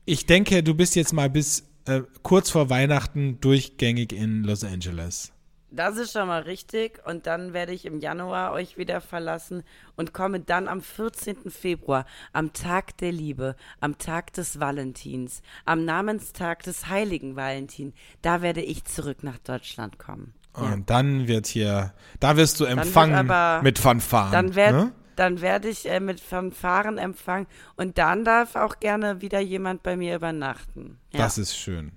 [0.04, 5.32] Ich denke, du bist jetzt mal bis äh, kurz vor Weihnachten durchgängig in Los Angeles.
[5.74, 7.00] Das ist schon mal richtig.
[7.06, 9.62] Und dann werde ich im Januar euch wieder verlassen
[9.96, 11.50] und komme dann am 14.
[11.50, 18.42] Februar, am Tag der Liebe, am Tag des Valentins, am Namenstag des heiligen Valentin, da
[18.42, 20.34] werde ich zurück nach Deutschland kommen.
[20.56, 20.74] Ja.
[20.74, 24.32] Und dann wird hier, da wirst du empfangen aber, mit Fanfaren.
[24.32, 24.92] Dann werd, ne?
[25.16, 27.46] dann werde ich äh, mit Fanfaren empfangen
[27.76, 30.98] und dann darf auch gerne wieder jemand bei mir übernachten.
[31.12, 31.20] Ja.
[31.20, 31.92] Das ist schön.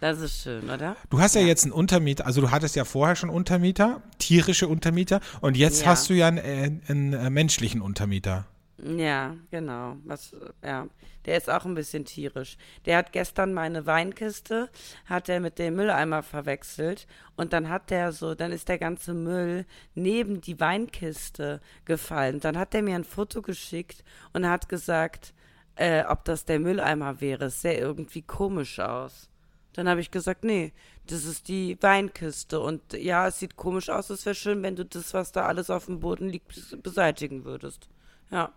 [0.00, 0.96] Das ist schön, oder?
[1.08, 4.68] Du hast ja, ja, jetzt einen Untermieter, also du hattest ja vorher schon Untermieter, tierische
[4.68, 5.86] Untermieter, und jetzt ja.
[5.88, 8.46] hast du ja einen, einen, einen, äh, menschlichen Untermieter.
[8.78, 9.96] Ja, genau.
[10.04, 10.86] Was, ja,
[11.24, 12.58] der ist auch ein bisschen tierisch.
[12.84, 14.68] Der hat gestern meine Weinkiste,
[15.06, 19.14] hat er mit dem Mülleimer verwechselt und dann hat der so, dann ist der ganze
[19.14, 22.40] Müll neben die Weinkiste gefallen.
[22.40, 25.32] Dann hat er mir ein Foto geschickt und hat gesagt,
[25.76, 27.46] äh, ob das der Mülleimer wäre.
[27.46, 29.30] Es sähe irgendwie komisch aus.
[29.76, 30.72] Dann habe ich gesagt, nee,
[31.06, 32.60] das ist die Weinkiste.
[32.60, 34.08] Und ja, es sieht komisch aus.
[34.08, 37.88] Es wäre schön, wenn du das, was da alles auf dem Boden liegt, beseitigen würdest.
[38.30, 38.52] Ja.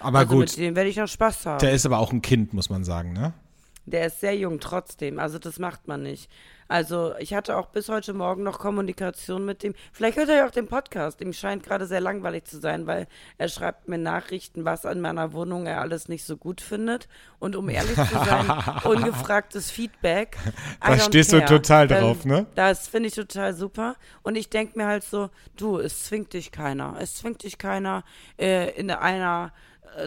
[0.00, 0.40] Aber also gut.
[0.46, 1.58] Mit dem werde ich noch Spaß haben.
[1.58, 3.34] Der ist aber auch ein Kind, muss man sagen, ne?
[3.84, 5.18] Der ist sehr jung trotzdem.
[5.18, 6.30] Also das macht man nicht.
[6.72, 9.74] Also ich hatte auch bis heute Morgen noch Kommunikation mit dem.
[9.92, 11.20] Vielleicht hört er ja auch den Podcast.
[11.20, 15.34] Ihm scheint gerade sehr langweilig zu sein, weil er schreibt mir Nachrichten, was an meiner
[15.34, 17.08] Wohnung er alles nicht so gut findet.
[17.38, 18.50] Und um ehrlich zu sein,
[18.84, 20.38] ungefragtes Feedback.
[20.80, 21.42] Da stehst care.
[21.42, 22.46] du total drauf, ne?
[22.54, 23.96] Das finde ich total super.
[24.22, 26.96] Und ich denke mir halt so, du, es zwingt dich keiner.
[26.98, 28.02] Es zwingt dich keiner
[28.38, 29.52] äh, in einer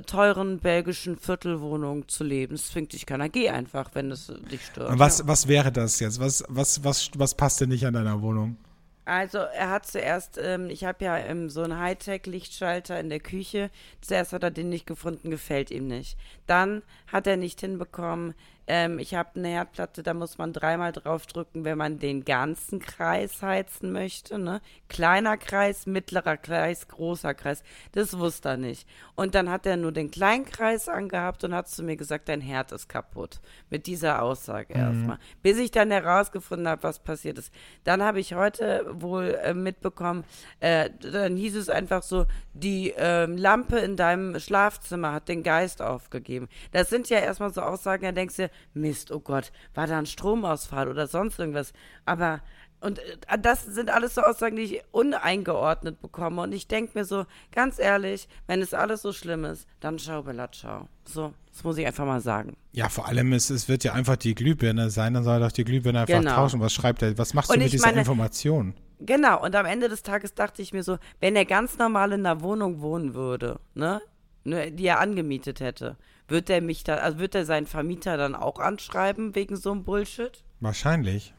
[0.06, 2.56] teuren belgischen Viertelwohnung zu leben.
[2.56, 3.30] Es zwingt dich keiner.
[3.30, 4.90] Geh einfach, wenn es dich stört.
[4.90, 5.28] Und was, ja.
[5.28, 6.20] was wäre das jetzt?
[6.20, 8.58] Was, was, was, was passt denn nicht an deiner Wohnung?
[9.06, 13.70] Also er hat zuerst, ähm, ich habe ja ähm, so einen Hightech-Lichtschalter in der Küche.
[14.02, 16.18] Zuerst hat er den nicht gefunden, gefällt ihm nicht.
[16.48, 18.34] Dann hat er nicht hinbekommen,
[18.68, 22.80] ähm, ich habe eine Herdplatte, da muss man dreimal drauf drücken, wenn man den ganzen
[22.80, 24.40] Kreis heizen möchte.
[24.40, 24.62] Ne?
[24.90, 27.64] Kleiner Kreis, mittlerer Kreis, großer Kreis.
[27.92, 28.88] Das wusste er nicht.
[29.16, 32.42] Und dann hat er nur den kleinen Kreis angehabt und hat zu mir gesagt, dein
[32.42, 33.40] Herd ist kaputt.
[33.70, 34.80] Mit dieser Aussage mhm.
[34.80, 35.20] erstmal.
[35.44, 37.54] Bis ich dann herausgefunden habe, was passiert ist.
[37.84, 40.24] Dann habe ich heute wohl äh, mitbekommen,
[40.60, 45.82] äh, dann hieß es einfach so, die äh, Lampe in deinem Schlafzimmer hat den Geist
[45.82, 46.48] aufgegeben.
[46.72, 50.06] Das sind ja erstmal so Aussagen, da denkst du, Mist, oh Gott, war da ein
[50.06, 51.74] Stromausfall oder sonst irgendwas.
[52.06, 52.42] Aber,
[52.82, 56.42] und äh, das sind alles so Aussagen, die ich uneingeordnet bekomme.
[56.42, 60.24] Und ich denke mir so, ganz ehrlich, wenn es alles so schlimm ist, dann schau,
[60.24, 60.88] Bella, schau.
[61.06, 62.58] So, das muss ich einfach mal sagen.
[62.74, 65.52] Ja, vor allem, ist, es wird ja einfach die Glühbirne sein, dann soll er doch
[65.52, 66.36] die Glühbirne einfach genau.
[66.36, 66.60] tauschen.
[66.60, 67.18] Was schreibt er?
[67.18, 68.74] Was machst du mit dieser meine, Information?
[69.00, 72.26] Genau, und am Ende des Tages dachte ich mir so, wenn er ganz normal in
[72.26, 74.02] einer Wohnung wohnen würde, ne
[74.46, 75.98] die er angemietet hätte,
[76.28, 79.84] wird er mich da, also wird er seinen Vermieter dann auch anschreiben wegen so einem
[79.84, 80.44] Bullshit?
[80.60, 81.34] Wahrscheinlich.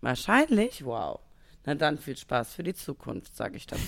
[0.00, 0.84] Wahrscheinlich?
[0.84, 1.20] Wow.
[1.64, 3.82] Na dann viel Spaß für die Zukunft, sage ich dazu.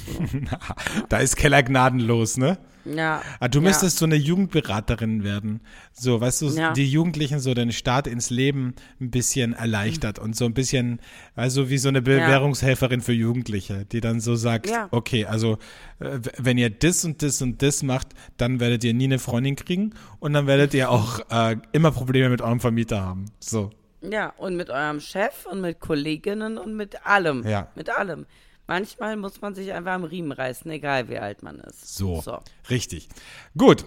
[1.08, 2.58] da ist Keller gnadenlos, ne?
[2.84, 3.20] Ja.
[3.40, 4.00] Ah, du müsstest ja.
[4.00, 5.60] so eine Jugendberaterin werden.
[5.92, 6.72] So, weißt du, ja.
[6.72, 10.24] die Jugendlichen so den Start ins Leben ein bisschen erleichtert mhm.
[10.24, 11.00] und so ein bisschen,
[11.34, 13.04] also wie so eine Bewährungshelferin ja.
[13.04, 15.58] für Jugendliche, die dann so sagt, okay, also
[15.98, 19.56] äh, wenn ihr das und das und das macht, dann werdet ihr nie eine Freundin
[19.56, 23.26] kriegen und dann werdet ihr auch äh, immer Probleme mit eurem Vermieter haben.
[23.40, 23.70] So.
[24.10, 27.46] Ja, und mit eurem Chef und mit Kolleginnen und mit allem.
[27.46, 27.68] Ja.
[27.74, 28.26] Mit allem.
[28.66, 31.96] Manchmal muss man sich einfach am Riemen reißen, egal wie alt man ist.
[31.96, 32.38] So, so.
[32.70, 33.08] richtig.
[33.56, 33.84] Gut.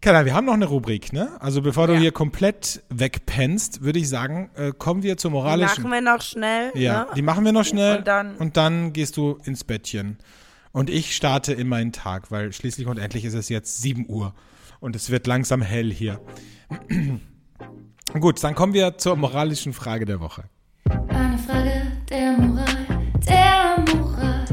[0.00, 1.30] Keller, wir haben noch eine Rubrik, ne?
[1.40, 5.82] Also bevor du hier komplett wegpennst, würde ich sagen, äh, kommen wir zur moralischen.
[5.82, 6.70] Die machen wir noch schnell.
[6.74, 7.06] Ja, ne?
[7.16, 7.98] die machen wir noch schnell.
[7.98, 10.18] Und dann, und dann gehst du ins Bettchen.
[10.70, 14.34] Und ich starte in meinen Tag, weil schließlich und endlich ist es jetzt 7 Uhr.
[14.78, 16.20] Und es wird langsam hell hier.
[18.14, 20.44] Gut, dann kommen wir zur moralischen Frage der Woche.
[21.08, 22.66] Eine Frage der Moral,
[23.28, 24.44] der Moral.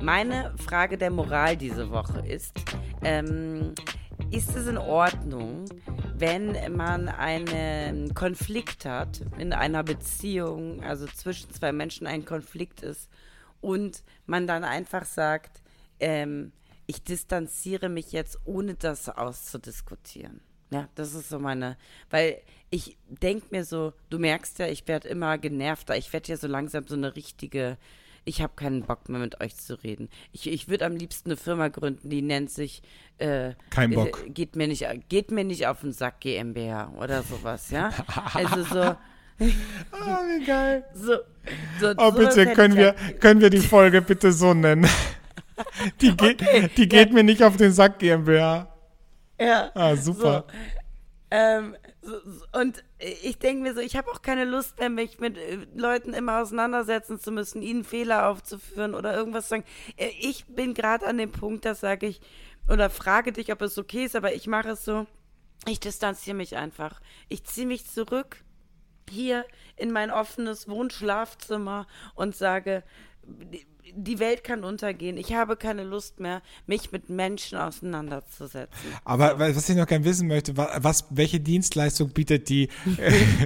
[0.00, 2.54] Meine Frage der Moral diese Woche ist,
[3.02, 3.74] ähm,
[4.30, 5.64] ist es in Ordnung,
[6.16, 13.10] wenn man einen Konflikt hat in einer Beziehung, also zwischen zwei Menschen ein Konflikt ist
[13.60, 15.60] und man dann einfach sagt,
[15.98, 16.52] ähm,
[16.86, 20.40] ich distanziere mich jetzt, ohne das auszudiskutieren.
[20.70, 21.76] Ja, das ist so meine,
[22.10, 26.36] weil ich denke mir so, du merkst ja, ich werde immer genervter, ich werde ja
[26.36, 27.78] so langsam so eine richtige,
[28.24, 30.08] ich habe keinen Bock mehr mit euch zu reden.
[30.32, 32.82] Ich, ich würde am liebsten eine Firma gründen, die nennt sich
[33.18, 34.24] äh, Kein Bock.
[34.26, 37.90] Äh, geht, mir nicht, geht mir nicht auf den Sack GmbH oder sowas, ja.
[38.34, 38.96] Also so.
[39.38, 40.84] oh, wie geil.
[40.94, 41.18] So,
[41.80, 44.88] so, oh, bitte, können wir, können wir die Folge bitte so nennen?
[46.00, 46.70] Die, ge okay.
[46.76, 47.14] die geht ja.
[47.14, 48.68] mir nicht auf den Sack, GmbH.
[49.40, 49.70] Ja.
[49.74, 50.44] Ah, super.
[50.48, 50.54] So.
[51.30, 52.14] Ähm, so,
[52.52, 56.14] und ich denke mir so, ich habe auch keine Lust mehr, mich mit äh, Leuten
[56.14, 59.64] immer auseinandersetzen zu müssen, ihnen Fehler aufzuführen oder irgendwas zu sagen.
[59.96, 62.20] Äh, ich bin gerade an dem Punkt, da sage ich,
[62.68, 65.06] oder frage dich, ob es okay ist, aber ich mache es so,
[65.66, 67.00] ich distanziere mich einfach.
[67.28, 68.44] Ich ziehe mich zurück
[69.10, 69.44] hier
[69.76, 72.82] in mein offenes Wohnschlafzimmer und sage,
[73.96, 75.16] die Welt kann untergehen.
[75.16, 78.90] Ich habe keine Lust mehr, mich mit Menschen auseinanderzusetzen.
[79.04, 82.68] Aber was ich noch gerne wissen möchte, was, welche Dienstleistung bietet die?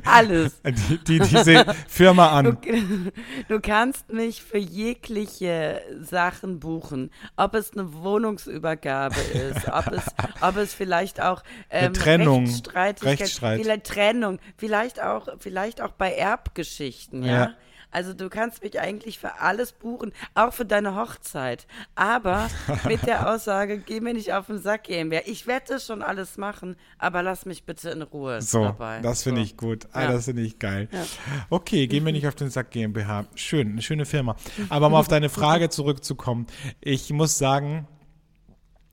[0.04, 0.60] Alles.
[0.88, 2.58] Die, die, diese Firma an.
[2.62, 3.12] Du,
[3.48, 7.10] du, kannst mich für jegliche Sachen buchen.
[7.36, 10.04] Ob es eine Wohnungsübergabe ist, ob es,
[10.40, 13.60] ob es vielleicht auch ähm, Trennung, Rechtsstreitigkeit, Rechtsstreit.
[13.60, 17.32] vielleicht Trennung, vielleicht auch, vielleicht auch bei Erbgeschichten, ja.
[17.32, 17.54] ja
[17.90, 21.66] also du kannst mich eigentlich für alles buchen, auch für deine Hochzeit.
[21.94, 22.48] Aber
[22.86, 25.22] mit der Aussage, geh mir nicht auf den Sack GmbH.
[25.26, 29.00] Ich werde das schon alles machen, aber lass mich bitte in Ruhe so, dabei.
[29.00, 29.44] Das finde so.
[29.44, 29.88] ich gut.
[29.92, 30.12] Ah, ja.
[30.12, 30.88] Das finde ich geil.
[30.92, 31.04] Ja.
[31.50, 33.26] Okay, geh mir nicht auf den Sack GmbH.
[33.34, 34.36] Schön, eine schöne Firma.
[34.68, 36.46] Aber um auf deine Frage zurückzukommen.
[36.80, 37.88] Ich muss sagen,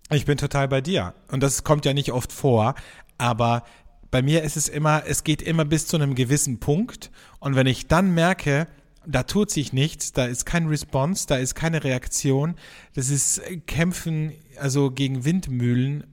[0.09, 1.13] ich bin total bei dir.
[1.31, 2.75] Und das kommt ja nicht oft vor,
[3.17, 3.63] aber
[4.09, 7.11] bei mir ist es immer, es geht immer bis zu einem gewissen Punkt.
[7.39, 8.67] Und wenn ich dann merke,
[9.07, 12.55] da tut sich nichts, da ist kein Response, da ist keine Reaktion.
[12.93, 16.03] Das ist Kämpfen, also gegen Windmühlen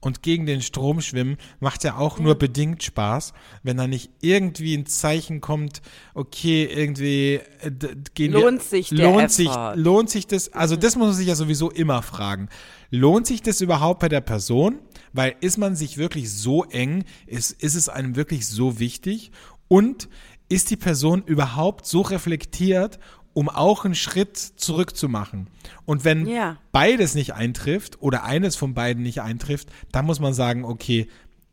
[0.00, 4.74] und gegen den Strom schwimmen, macht ja auch nur bedingt Spaß, wenn da nicht irgendwie
[4.74, 5.80] ein Zeichen kommt,
[6.12, 7.70] okay, irgendwie äh,
[8.14, 11.26] gehen lohnt wir, sich der lohnt sich lohnt sich das, also das muss man sich
[11.26, 12.48] ja sowieso immer fragen.
[12.90, 14.78] Lohnt sich das überhaupt bei der Person?
[15.12, 19.30] Weil ist man sich wirklich so eng, ist, ist es einem wirklich so wichtig?
[19.68, 20.08] Und
[20.48, 22.98] ist die Person überhaupt so reflektiert,
[23.32, 25.48] um auch einen Schritt zurück zu machen.
[25.84, 26.56] Und wenn ja.
[26.72, 31.08] beides nicht eintrifft oder eines von beiden nicht eintrifft, dann muss man sagen, okay,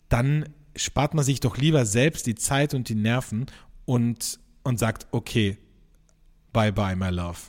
[0.09, 3.47] dann spart man sich doch lieber selbst die Zeit und die Nerven
[3.85, 5.57] und, und sagt, okay,
[6.53, 7.39] bye bye, my love.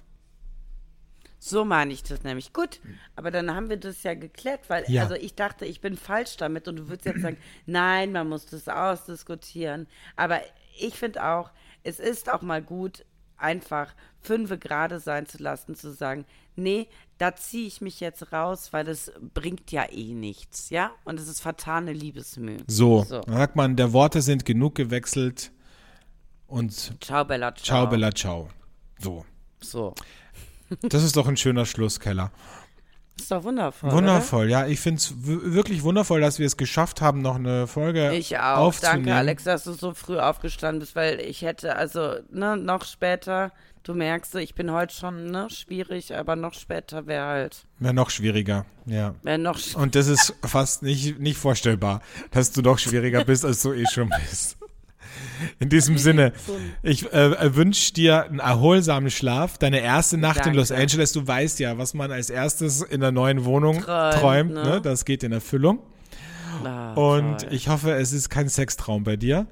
[1.44, 2.52] So meine ich das nämlich.
[2.52, 2.80] Gut,
[3.16, 5.02] aber dann haben wir das ja geklärt, weil ja.
[5.02, 7.36] also ich dachte, ich bin falsch damit und du würdest jetzt sagen,
[7.66, 9.88] nein, man muss das ausdiskutieren.
[10.14, 10.40] Aber
[10.78, 11.50] ich finde auch,
[11.82, 13.04] es ist auch mal gut,
[13.36, 16.86] einfach fünfe gerade sein zu lassen, zu sagen, nee,
[17.18, 20.92] da ziehe ich mich jetzt raus, weil das bringt ja eh nichts, ja?
[21.04, 22.58] Und es ist fatale Liebesmühe.
[22.66, 23.20] So, so.
[23.20, 25.52] dann sagt man, der Worte sind genug gewechselt
[26.46, 27.64] und Ciao, Bella, ciao.
[27.64, 28.48] Ciao, Bella, ciao.
[28.98, 29.24] So.
[29.60, 29.94] So.
[30.82, 32.32] Das ist doch ein schöner Schlusskeller.
[33.18, 33.92] Ist doch wundervoll.
[33.92, 34.50] Wundervoll, oder?
[34.50, 34.66] ja.
[34.66, 38.58] Ich finde es wirklich wundervoll, dass wir es geschafft haben, noch eine Folge ich auch.
[38.58, 39.04] aufzunehmen.
[39.04, 43.52] Danke, Alex, dass du so früh aufgestanden bist, weil ich hätte, also, ne, noch später,
[43.82, 47.64] du merkst, ich bin heute schon, ne, schwierig, aber noch später wäre halt.
[47.78, 49.14] Wäre noch schwieriger, ja.
[49.22, 52.00] Wäre noch Und das ist fast nicht, nicht vorstellbar,
[52.30, 54.56] dass du noch schwieriger bist, als du eh schon bist.
[55.58, 56.32] In diesem Sinne,
[56.82, 59.58] ich äh, wünsche dir einen erholsamen Schlaf.
[59.58, 60.50] Deine erste Nacht Danke.
[60.50, 61.12] in Los Angeles.
[61.12, 64.52] Du weißt ja, was man als erstes in der neuen Wohnung Träumt, träumt.
[64.54, 64.62] ne?
[64.64, 64.80] ne?
[64.80, 65.80] Das geht in Erfüllung.
[66.64, 67.52] Ah, Und toll.
[67.52, 69.46] ich hoffe, es ist kein Sextraum bei dir.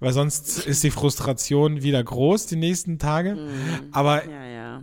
[0.00, 3.38] Weil sonst ist die Frustration wieder groß die nächsten Tage.
[3.92, 4.82] Aber Ja, ja.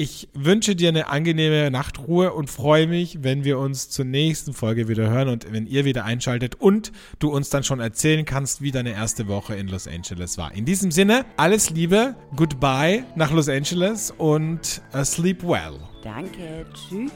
[0.00, 4.86] Ich wünsche dir eine angenehme Nachtruhe und freue mich, wenn wir uns zur nächsten Folge
[4.86, 8.70] wieder hören und wenn ihr wieder einschaltet und du uns dann schon erzählen kannst, wie
[8.70, 10.54] deine erste Woche in Los Angeles war.
[10.54, 15.80] In diesem Sinne, alles Liebe, goodbye nach Los Angeles und uh, sleep well.
[16.04, 16.64] Danke.
[16.72, 17.10] Tschüss.